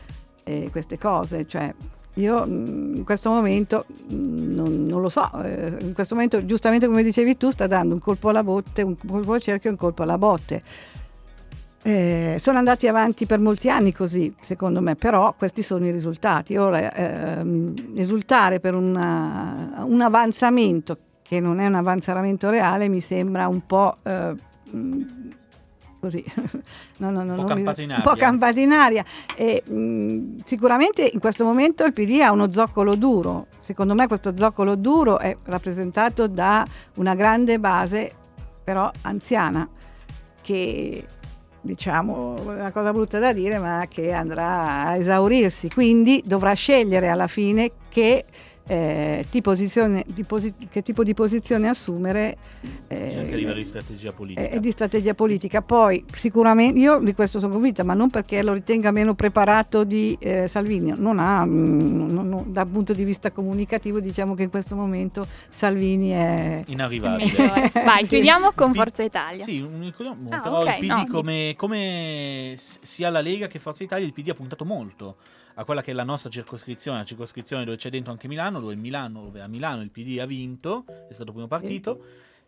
e 0.46 0.70
queste 0.72 0.98
cose. 0.98 1.46
Cioè, 1.46 1.74
io 2.14 2.46
mh, 2.46 2.93
in 2.96 3.04
questo 3.04 3.30
momento 3.30 3.86
mh, 4.08 4.16
non, 4.54 4.86
non 4.86 5.02
lo 5.02 5.10
so, 5.10 5.30
eh, 5.43 5.74
in 5.82 5.93
questo 5.93 6.14
momento 6.16 6.46
giustamente 6.46 6.86
come 6.88 7.04
dicevi 7.04 7.36
tu 7.36 7.50
sta 7.50 7.68
dando 7.68 7.93
un 7.96 8.00
colpo 8.00 8.30
alla 8.30 8.43
botte, 8.43 8.82
un 8.84 8.96
colpo 8.96 9.34
al 9.34 9.41
cerchio 9.41 9.70
e 9.70 9.74
un 9.74 9.78
colpo 9.78 10.04
alla 10.04 10.18
botte. 10.18 10.62
Eh, 11.88 12.38
sono 12.39 12.58
andati 12.58 12.88
avanti 12.88 13.28
per 13.28 13.39
molti 13.39 13.70
anni 13.70 13.93
così, 13.93 14.34
secondo 14.41 14.82
me, 14.82 14.96
però 14.96 15.36
questi 15.38 15.62
sono 15.62 15.86
i 15.86 15.91
risultati. 15.91 16.58
Ora, 16.58 16.91
ehm, 16.91 17.74
esultare 17.96 18.60
per 18.60 18.74
una- 18.74 19.84
un 19.86 20.02
avanzamento 20.02 20.98
che 21.22 21.39
non 21.39 21.60
è 21.60 21.68
un 21.68 21.76
avanzamento 21.76 22.50
reale 22.50 22.88
mi 22.88 23.02
sembra 23.02 23.48
un 23.48 23.66
po' 23.66 23.98
eh, 24.04 24.34
mh, 24.72 25.02
così, 26.06 26.24
no, 26.97 27.10
no, 27.10 27.24
no, 27.24 27.34
Un 27.34 27.36
po' 27.36 27.41
non 27.43 27.58
mi- 27.58 27.64
campato 27.64 27.82
in 27.82 27.89
un 27.89 28.01
po' 28.03 28.10
aria. 28.12 28.24
campato 28.26 28.60
in 28.60 28.72
aria. 28.72 29.03
E, 29.36 29.64
mh, 29.66 30.41
sicuramente 30.43 31.10
in 31.12 31.20
questo 31.20 31.43
momento 31.43 31.84
il 31.84 31.93
PD 31.93 32.20
ha 32.22 32.32
uno 32.32 32.51
zoccolo 32.51 32.95
duro. 32.95 33.47
Secondo 33.60 33.93
me 33.95 34.08
questo 34.08 34.34
zoccolo 34.38 34.76
duro 34.76 35.18
è 35.20 35.36
rappresentato 35.45 36.28
da 36.28 36.66
una 36.95 37.16
grande 37.16 37.60
base, 37.60 38.12
però 38.64 38.89
anziana, 39.01 39.68
che 40.41 41.06
diciamo 41.62 42.36
una 42.45 42.72
cosa 42.72 42.91
brutta 42.91 43.18
da 43.18 43.34
dire, 43.34 43.58
ma 43.58 43.86
che 43.89 44.12
andrà 44.12 44.86
a 44.89 44.95
esaurirsi. 44.97 45.70
Quindi 45.70 46.22
dovrà 46.24 46.53
scegliere 46.53 47.10
alla 47.10 47.26
fine 47.28 47.72
che, 47.89 48.26
eh, 48.68 49.26
ti 49.30 49.41
posizione- 49.41 50.03
di 50.07 50.24
posi- 50.24 50.53
che 50.70 50.82
tipo 50.82 51.03
di 51.03 51.13
posizione 51.13 51.68
assumere. 51.68 52.38
e 52.88 52.95
eh, 53.13 53.18
anche 53.20 53.34
a 53.34 53.38
livello 53.38 53.57
di 53.57 53.66
strategia 53.66 54.11
politica 54.11 54.49
e 54.49 54.59
di 54.59 54.72
strategia 54.72 55.13
politica. 55.13 55.61
Poi 55.61 56.03
sicuramente 56.13 56.80
io 56.80 56.99
di 56.99 57.13
questo 57.13 57.39
sono 57.39 57.53
convinta, 57.53 57.84
ma 57.84 57.93
non 57.93 58.09
perché 58.09 58.41
lo 58.43 58.53
ritenga 58.53 58.91
meno 58.91 59.13
preparato 59.13 59.84
di 59.84 60.18
eh, 60.20 60.47
Salvini, 60.47 60.93
non 60.97 61.20
ha, 61.20 61.45
mm, 61.45 62.09
non- 62.11 62.28
non- 62.30 62.51
dal 62.51 62.68
punto 62.68 62.93
di 62.93 63.03
vista 63.03 63.32
comunicativo 63.32 63.99
diciamo 63.99 64.34
che 64.34 64.43
in 64.43 64.49
questo 64.49 64.76
momento 64.76 65.26
Salvini 65.49 66.09
è... 66.09 66.63
inarrivabile 66.68 67.32
Migliore. 67.32 67.72
Vai, 67.74 68.01
Sì. 68.03 68.07
chiudiamo 68.07 68.51
con 68.55 68.74
Forza 68.74 69.03
Italia. 69.03 69.43
Sì, 69.43 69.59
un- 69.61 69.91
un- 69.97 70.28
Ah, 70.30 70.39
però 70.41 70.61
ok, 70.61 70.68
il 70.68 70.86
PD 70.86 70.88
no, 70.89 71.05
come, 71.09 71.53
come 71.55 72.53
sia 72.57 73.09
la 73.09 73.22
Lega 73.22 73.47
che 73.47 73.59
Forza 73.59 73.84
Italia, 73.84 74.05
il 74.05 74.13
PD 74.13 74.30
ha 74.30 74.34
puntato 74.34 74.66
molto 74.66 75.18
a 75.56 75.66
quella 75.66 75.82
che 75.82 75.91
è 75.91 75.93
la 75.93 76.03
nostra 76.03 76.30
circoscrizione, 76.30 76.99
la 76.99 77.06
circoscrizione 77.06 77.64
dove 77.64 77.78
c'è 77.78 77.89
dentro 77.89 78.12
anche 78.12 78.28
Milano, 78.28 78.60
dove, 78.60 78.76
Milano, 78.76 79.24
dove 79.24 79.41
a 79.41 79.47
Milano 79.47 79.82
il 79.82 79.91
PD 79.91 80.20
ha 80.20 80.26
vinto, 80.26 80.86
è 81.10 81.14
stato 81.14 81.32
primo 81.32 81.47
partito, 81.47 82.03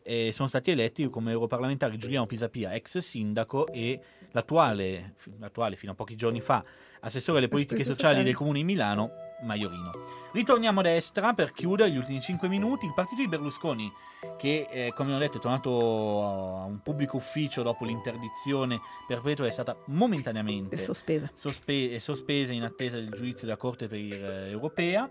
e 0.08 0.32
sono 0.32 0.48
stati 0.48 0.72
eletti 0.72 1.10
come 1.10 1.32
europarlamentari 1.34 1.98
Giuliano 1.98 2.26
Pisapia, 2.26 2.74
ex 2.74 3.00
sindaco, 3.00 3.68
e 3.68 4.00
l'attuale, 4.32 5.16
l'attuale 5.38 5.76
fino 5.76 5.92
a 5.92 5.96
pochi 5.96 6.16
giorni 6.16 6.40
fa, 6.40 6.64
assessore 7.02 7.40
alle 7.40 7.50
politiche 7.50 7.84
sociali 7.84 8.24
del 8.24 8.34
comune 8.34 8.60
di 8.60 8.64
Milano, 8.64 9.12
Maiorino. 9.42 9.92
Ritorniamo 10.32 10.80
a 10.80 10.84
destra 10.84 11.34
per 11.34 11.52
chiudere 11.52 11.92
gli 11.92 11.98
ultimi 11.98 12.22
5 12.22 12.48
minuti. 12.48 12.86
Il 12.86 12.94
partito 12.94 13.22
di 13.22 13.28
Berlusconi, 13.28 13.92
che 14.38 14.66
eh, 14.70 14.94
come 14.96 15.14
ho 15.14 15.18
detto 15.18 15.40
è 15.40 15.42
tornato 15.42 16.24
a 16.24 16.64
un 16.64 16.80
pubblico 16.82 17.18
ufficio 17.18 17.62
dopo 17.62 17.84
l'interdizione 17.84 18.80
perpetua, 19.06 19.46
è 19.46 19.52
stata 19.52 19.76
momentaneamente 19.88 20.78
sospesa. 20.78 21.30
sospe- 21.34 22.00
sospesa 22.00 22.54
in 22.54 22.64
attesa 22.64 22.96
del 22.96 23.10
giudizio 23.10 23.46
della 23.46 23.58
Corte 23.58 23.90
per, 23.90 24.00
eh, 24.00 24.50
europea, 24.52 25.04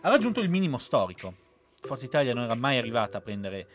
ha 0.00 0.08
raggiunto 0.08 0.40
il 0.40 0.50
minimo 0.50 0.76
storico. 0.76 1.34
Forza 1.80 2.04
Italia 2.04 2.34
non 2.34 2.44
era 2.44 2.56
mai 2.56 2.78
arrivata 2.78 3.18
a 3.18 3.20
prendere 3.20 3.68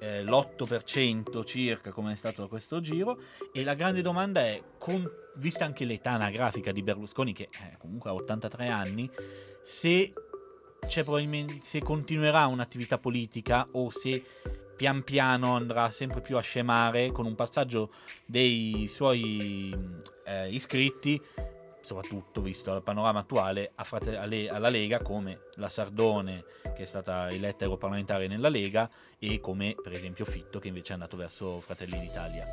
eh, 0.00 0.24
l'8% 0.24 1.44
circa 1.44 1.92
come 1.92 2.12
è 2.12 2.16
stato 2.16 2.48
questo 2.48 2.80
giro 2.80 3.20
e 3.52 3.62
la 3.62 3.74
grande 3.74 4.02
domanda 4.02 4.40
è, 4.40 4.60
con- 4.78 5.08
vista 5.36 5.64
anche 5.64 5.84
l'età 5.84 6.12
anagrafica 6.12 6.72
di 6.72 6.82
Berlusconi 6.82 7.32
che 7.32 7.44
eh, 7.50 7.76
comunque 7.78 8.10
ha 8.10 8.14
83 8.14 8.68
anni, 8.68 9.08
se, 9.62 10.12
se 11.62 11.82
continuerà 11.82 12.46
un'attività 12.46 12.98
politica 12.98 13.68
o 13.72 13.90
se 13.90 14.22
pian 14.80 15.04
piano 15.04 15.56
andrà 15.56 15.90
sempre 15.90 16.22
più 16.22 16.38
a 16.38 16.40
scemare 16.40 17.12
con 17.12 17.26
un 17.26 17.34
passaggio 17.34 17.92
dei 18.24 18.86
suoi 18.88 19.76
eh, 20.24 20.48
iscritti, 20.48 21.20
soprattutto 21.80 22.40
visto 22.40 22.74
il 22.74 22.82
panorama 22.82 23.20
attuale, 23.20 23.72
Frate- 23.82 24.16
alla 24.16 24.68
Lega 24.68 25.00
come 25.02 25.46
la 25.54 25.68
Sardone 25.68 26.44
che 26.74 26.82
è 26.82 26.86
stata 26.86 27.28
eletta 27.28 27.64
europarlamentare 27.64 28.26
nella 28.26 28.48
Lega 28.48 28.88
e 29.18 29.40
come 29.40 29.74
per 29.80 29.92
esempio 29.92 30.24
Fitto 30.24 30.58
che 30.58 30.68
invece 30.68 30.90
è 30.90 30.94
andato 30.94 31.16
verso 31.16 31.60
Fratelli 31.60 31.98
d'Italia. 31.98 32.46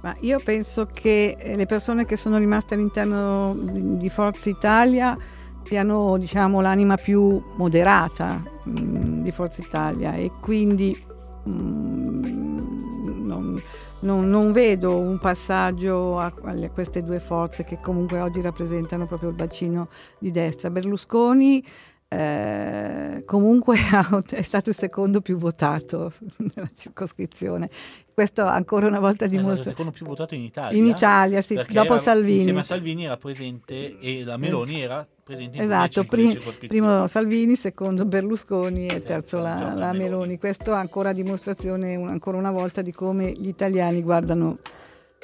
Ma 0.00 0.14
io 0.20 0.38
penso 0.40 0.86
che 0.86 1.36
eh, 1.38 1.56
le 1.56 1.66
persone 1.66 2.04
che 2.04 2.16
sono 2.16 2.38
rimaste 2.38 2.74
all'interno 2.74 3.54
di 3.54 4.08
Forza 4.08 4.48
Italia 4.48 5.16
siano 5.64 6.16
diciamo, 6.16 6.60
l'anima 6.60 6.96
più 6.96 7.42
moderata 7.56 8.42
mh, 8.64 9.22
di 9.22 9.30
Forza 9.32 9.60
Italia 9.60 10.14
e 10.14 10.30
quindi 10.40 10.96
mh, 11.44 12.97
non, 13.28 13.62
non- 14.00 14.28
non 14.28 14.52
vedo 14.52 14.96
un 14.98 15.18
passaggio 15.18 16.18
a, 16.18 16.32
a 16.42 16.68
queste 16.70 17.02
due 17.02 17.20
forze 17.20 17.64
che 17.64 17.78
comunque 17.80 18.20
oggi 18.20 18.40
rappresentano 18.40 19.06
proprio 19.06 19.28
il 19.28 19.34
bacino 19.34 19.88
di 20.18 20.30
destra. 20.30 20.70
Berlusconi 20.70 21.64
eh, 22.08 23.22
comunque 23.26 23.76
è 24.30 24.42
stato 24.42 24.70
il 24.70 24.74
secondo 24.74 25.20
più 25.20 25.36
votato 25.36 26.12
nella 26.36 26.70
circoscrizione. 26.76 27.68
Questo 28.12 28.42
ancora 28.42 28.86
una 28.86 28.98
volta 28.98 29.24
È 29.26 29.28
stato 29.28 29.34
il 29.34 29.40
dimostra. 29.40 29.70
secondo 29.70 29.92
più 29.92 30.06
votato 30.06 30.34
in 30.34 30.40
Italia. 30.42 30.76
In 30.78 30.86
Italia, 30.86 31.42
sì, 31.42 31.54
dopo 31.54 31.92
era- 31.92 31.98
Salvini. 31.98 32.36
Insieme 32.38 32.60
a 32.60 32.64
Salvini 32.64 33.04
era 33.04 33.16
presente 33.16 33.98
e 34.00 34.24
la 34.24 34.36
Meloni 34.36 34.80
era 34.82 35.06
presente 35.22 35.58
in 35.58 35.62
Esatto, 35.64 36.04
prim- 36.04 36.66
primo 36.66 37.06
Salvini, 37.06 37.54
secondo 37.54 38.04
Berlusconi 38.06 38.86
e 38.86 39.02
Terzo 39.02 39.38
la, 39.38 39.54
la 39.74 39.92
Meloni. 39.92 39.98
Meloni. 39.98 40.38
Questo 40.38 40.72
è 40.72 40.76
ancora 40.76 41.12
dimostrazione, 41.12 41.94
un- 41.94 42.08
ancora 42.08 42.38
una 42.38 42.50
volta, 42.50 42.82
di 42.82 42.92
come 42.92 43.30
gli 43.30 43.46
italiani 43.48 44.02
guardano 44.02 44.56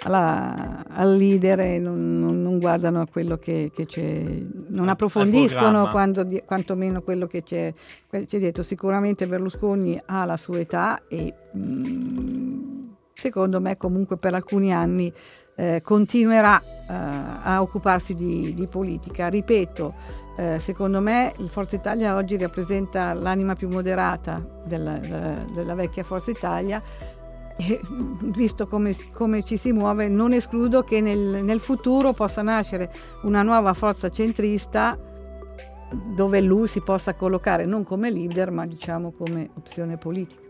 alla- 0.05 0.85
al 0.89 1.17
leader 1.17 1.61
e 1.61 1.79
non, 1.79 2.19
non- 2.21 2.41
non 2.43 2.59
guardano 2.59 3.01
a 3.01 3.07
quello 3.11 3.37
che, 3.37 3.71
che 3.75 3.85
c'è, 3.87 4.23
non 4.69 4.89
approfondiscono 4.89 5.83
di- 6.25 6.43
quantomeno 6.45 7.03
quello 7.03 7.27
che 7.27 7.43
c'è, 7.43 7.73
c'è 8.09 8.39
dietro. 8.39 8.63
Sicuramente 8.63 9.27
Berlusconi 9.27 10.01
ha 10.07 10.25
la 10.25 10.37
sua 10.37 10.59
età 10.61 11.03
e 11.09 11.35
mm, 11.57 12.83
secondo 13.13 13.61
me 13.61 13.77
comunque 13.77 14.17
per 14.17 14.35
alcuni 14.35 14.73
anni 14.73 15.13
eh, 15.57 15.81
continuerà 15.83 16.61
eh, 16.61 16.93
a 17.43 17.63
occuparsi 17.63 18.15
di, 18.15 18.55
di 18.55 18.67
politica. 18.67 19.29
Ripeto, 19.29 19.95
eh, 20.37 20.59
secondo 20.59 21.01
me 21.01 21.33
il 21.39 21.49
Forza 21.49 21.77
Italia 21.77 22.17
oggi 22.17 22.37
rappresenta 22.37 23.13
l'anima 23.15 23.55
più 23.55 23.69
moderata 23.69 24.45
della, 24.67 24.99
della- 24.99 25.45
della 25.53 25.75
vecchia 25.75 26.03
Forza 26.03 26.31
Italia 26.31 26.83
e 27.57 27.81
visto 28.35 28.67
come, 28.67 28.95
come 29.13 29.43
ci 29.43 29.57
si 29.57 29.73
muove 29.73 30.09
non 30.09 30.33
escludo 30.33 30.83
che 30.83 31.01
nel, 31.01 31.45
nel 31.45 31.61
futuro 31.61 32.13
possa 32.13 32.43
nascere 32.43 32.93
una 33.23 33.43
nuova 33.43 33.75
forza 33.75 34.09
centrista 34.11 34.99
dove 36.15 36.41
lui 36.41 36.67
si 36.67 36.81
possa 36.81 37.15
collocare 37.15 37.65
non 37.65 37.85
come 37.85 38.11
leader 38.11 38.51
ma 38.51 38.67
diciamo 38.67 39.13
come 39.13 39.51
opzione 39.55 39.97
politica. 39.97 40.44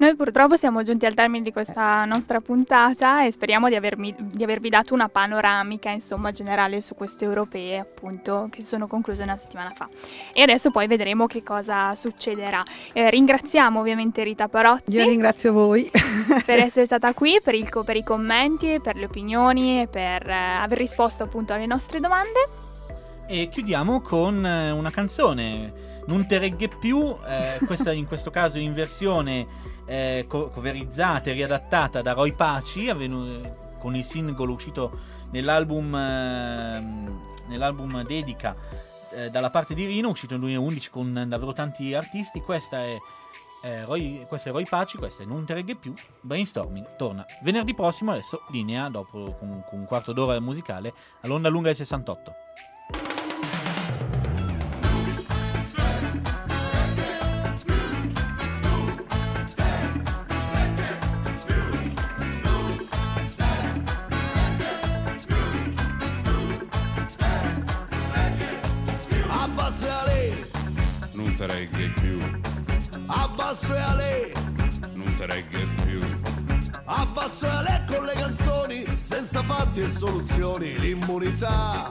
Noi 0.00 0.16
purtroppo 0.16 0.56
siamo 0.56 0.82
giunti 0.82 1.04
al 1.04 1.12
termine 1.12 1.44
di 1.44 1.52
questa 1.52 2.06
nostra 2.06 2.40
puntata 2.40 3.26
e 3.26 3.32
speriamo 3.32 3.68
di, 3.68 3.74
avermi- 3.74 4.14
di 4.18 4.42
avervi 4.42 4.70
dato 4.70 4.94
una 4.94 5.10
panoramica 5.10 5.90
insomma 5.90 6.32
generale 6.32 6.80
su 6.80 6.94
queste 6.94 7.26
europee 7.26 7.80
appunto 7.80 8.48
che 8.50 8.62
si 8.62 8.68
sono 8.68 8.86
concluse 8.86 9.24
una 9.24 9.36
settimana 9.36 9.72
fa 9.74 9.90
e 10.32 10.40
adesso 10.40 10.70
poi 10.70 10.86
vedremo 10.86 11.26
che 11.26 11.42
cosa 11.42 11.94
succederà. 11.94 12.64
Eh, 12.94 13.10
ringraziamo 13.10 13.78
ovviamente 13.78 14.22
Rita 14.22 14.48
Parozzi 14.48 14.92
Io 14.92 15.04
ringrazio 15.04 15.52
voi. 15.52 15.90
per 16.46 16.60
essere 16.60 16.86
stata 16.86 17.12
qui, 17.14 17.38
per, 17.44 17.54
il 17.54 17.68
per 17.84 17.96
i 17.96 18.02
commenti, 18.02 18.80
per 18.80 18.96
le 18.96 19.04
opinioni 19.04 19.82
e 19.82 19.86
per 19.86 20.26
eh, 20.26 20.32
aver 20.62 20.78
risposto 20.78 21.24
appunto 21.24 21.52
alle 21.52 21.66
nostre 21.66 22.00
domande. 22.00 22.48
E 23.26 23.50
chiudiamo 23.50 24.00
con 24.00 24.46
eh, 24.46 24.70
una 24.70 24.90
canzone, 24.90 25.99
Non 26.10 26.26
te 26.26 26.38
regge 26.38 26.66
più, 26.66 27.16
eh, 27.24 27.64
questa 27.64 27.92
in 27.92 28.08
questo 28.08 28.30
caso 28.30 28.58
in 28.58 28.74
versione 28.74 29.46
eh, 29.84 30.24
co- 30.26 30.48
coverizzata 30.48 31.30
e 31.30 31.34
riadattata 31.34 32.02
da 32.02 32.14
Roy 32.14 32.32
Paci, 32.32 32.88
avvenu- 32.88 33.78
con 33.78 33.94
il 33.94 34.02
singolo 34.02 34.52
uscito 34.52 34.98
nell'album, 35.30 35.94
ehm, 35.94 37.20
nell'album 37.46 38.02
Dedica 38.02 38.56
eh, 39.12 39.30
dalla 39.30 39.50
parte 39.50 39.72
di 39.72 39.84
Rino, 39.84 40.08
uscito 40.08 40.32
nel 40.32 40.42
2011 40.42 40.90
con 40.90 41.26
davvero 41.28 41.52
tanti 41.52 41.94
artisti. 41.94 42.40
Questa 42.40 42.78
è, 42.78 42.96
eh, 43.62 43.84
Roy, 43.84 44.26
questa 44.26 44.50
è 44.50 44.52
Roy 44.52 44.64
Paci, 44.68 44.96
questa 44.96 45.22
è 45.22 45.26
Non 45.26 45.46
te 45.46 45.54
regge 45.54 45.76
più, 45.76 45.94
Brainstorming, 46.22 46.96
torna 46.96 47.24
venerdì 47.42 47.72
prossimo, 47.72 48.10
adesso 48.10 48.42
linea, 48.48 48.88
dopo 48.88 49.36
con, 49.38 49.62
con 49.64 49.78
un 49.78 49.84
quarto 49.84 50.12
d'ora 50.12 50.40
musicale, 50.40 50.92
all'onda 51.20 51.48
lunga 51.48 51.68
del 51.68 51.76
68. 51.76 52.34
E 79.82 79.88
soluzioni, 79.88 80.78
l'immunità, 80.78 81.90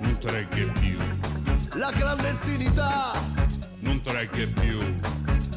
non 0.00 0.18
te 0.18 0.30
regge 0.30 0.70
più, 0.78 0.98
la 1.74 1.90
clandestinità, 1.90 3.12
non 3.80 4.02
te 4.02 4.12
regge 4.12 4.46
più, 4.48 4.78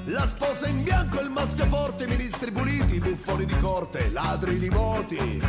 la 0.05 0.25
sposa 0.25 0.67
in 0.67 0.83
bianco 0.83 1.19
e 1.19 1.23
il 1.23 1.29
maschio 1.29 1.65
forte, 1.65 2.07
ministri 2.07 2.51
puliti, 2.51 2.99
buffoni 2.99 3.45
di 3.45 3.57
corte, 3.57 4.09
ladri 4.11 4.57
di 4.57 4.69
voti, 4.69 5.41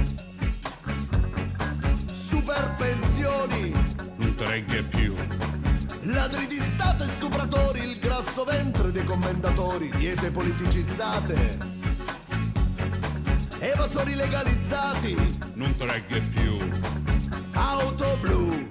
super 2.10 2.74
pensioni, 2.76 3.70
non 4.16 4.34
te 4.34 4.46
regge 4.46 4.82
più, 4.82 5.14
ladri 6.00 6.46
di 6.48 6.58
stato 6.58 7.04
e 7.04 7.06
stupratori, 7.06 7.80
il 7.88 7.98
grasso 8.00 8.42
ventre 8.44 8.90
dei 8.90 9.04
commendatori, 9.04 9.90
diete 9.96 10.30
politicizzate, 10.30 11.79
evasori 13.60 14.14
legalizzati, 14.14 15.14
non 15.54 15.76
te 15.76 15.84
regge 15.86 16.20
più, 16.32 16.56
auto 17.52 18.16
blu, 18.20 18.70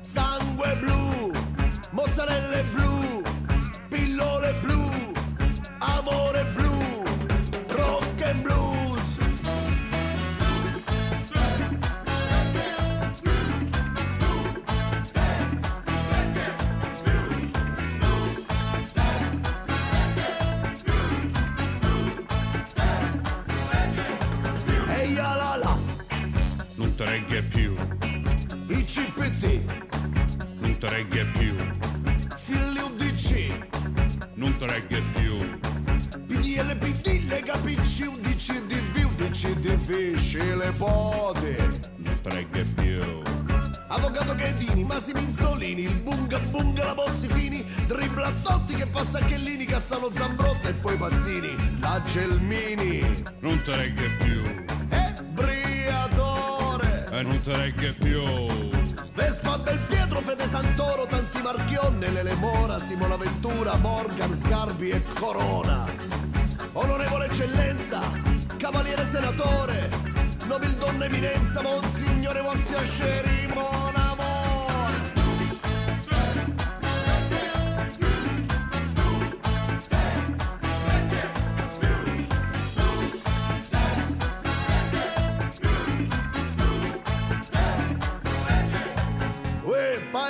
sangue 0.00 0.76
blu, 0.80 1.30
mozzarelle 1.90 2.62
blu, 2.72 2.89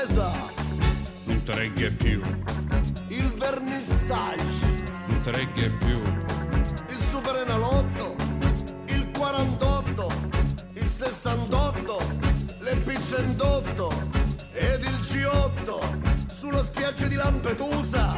paesa, 0.01 0.31
non 1.25 1.43
te 1.43 1.55
regge 1.55 1.91
più, 1.93 2.21
il 3.09 3.33
vernissage, 3.35 4.45
non 5.07 5.21
te 5.23 5.31
regge 5.33 5.71
più, 5.79 6.01
il 6.89 6.99
super 7.11 7.37
enalotto, 7.37 8.17
il 8.87 9.11
48, 9.11 10.07
il 10.75 10.89
68, 10.89 11.99
l'Ep108 12.61 13.93
ed 14.53 14.85
il 14.85 14.99
G8 15.01 16.29
sulla 16.29 16.63
spiaggia 16.63 17.07
di 17.07 17.15
Lampedusa. 17.15 18.17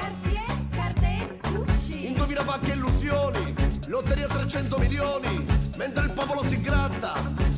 Indovina 1.89 2.43
pacche 2.43 2.73
illusioni, 2.73 3.55
lotteria 3.89 4.27
300 4.27 4.79
milioni, 4.79 5.47
mentre 5.77 6.05
il 6.05 6.13
popolo 6.13 6.45
si 6.45 6.61
gratta, 6.61 7.13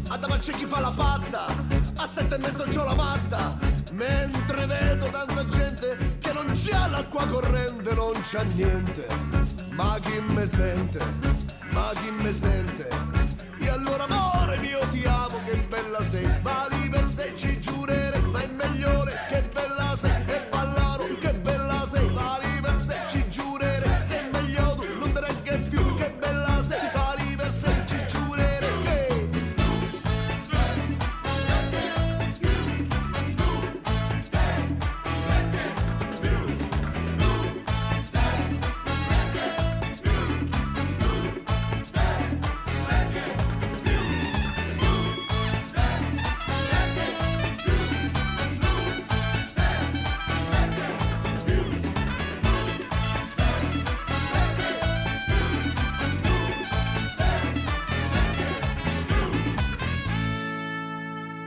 a 0.09 0.16
davanti 0.16 0.51
c'è 0.51 0.57
chi 0.59 0.66
fa 0.66 0.81
la 0.81 0.93
patta, 0.95 1.47
a 2.05 2.09
sette 2.12 2.34
e 2.34 2.38
mezzo 2.38 2.64
c'ho 2.64 2.84
la 2.84 2.94
matta, 2.94 3.57
mentre 3.92 4.66
vedo 4.66 5.09
tanta 5.09 5.46
gente 5.46 5.96
che 6.18 6.32
non 6.34 6.55
ci 6.55 6.70
l'acqua 6.70 7.26
corrente 7.28 7.94
non 7.94 8.12
c'è 8.20 8.44
niente, 8.55 9.07
ma 9.70 9.98
chi 10.02 10.20
me 10.20 10.46
sente, 10.46 10.98
ma 11.72 11.92
chi 11.94 12.11
me 12.11 12.30
sente? 12.30 12.88
E 13.59 13.68
allora 13.70 14.05
amore 14.05 14.59
mio 14.59 14.80
ti 14.90 15.02
amo, 15.07 15.42
che 15.46 15.57
bella 15.66 16.02
sei, 16.02 16.28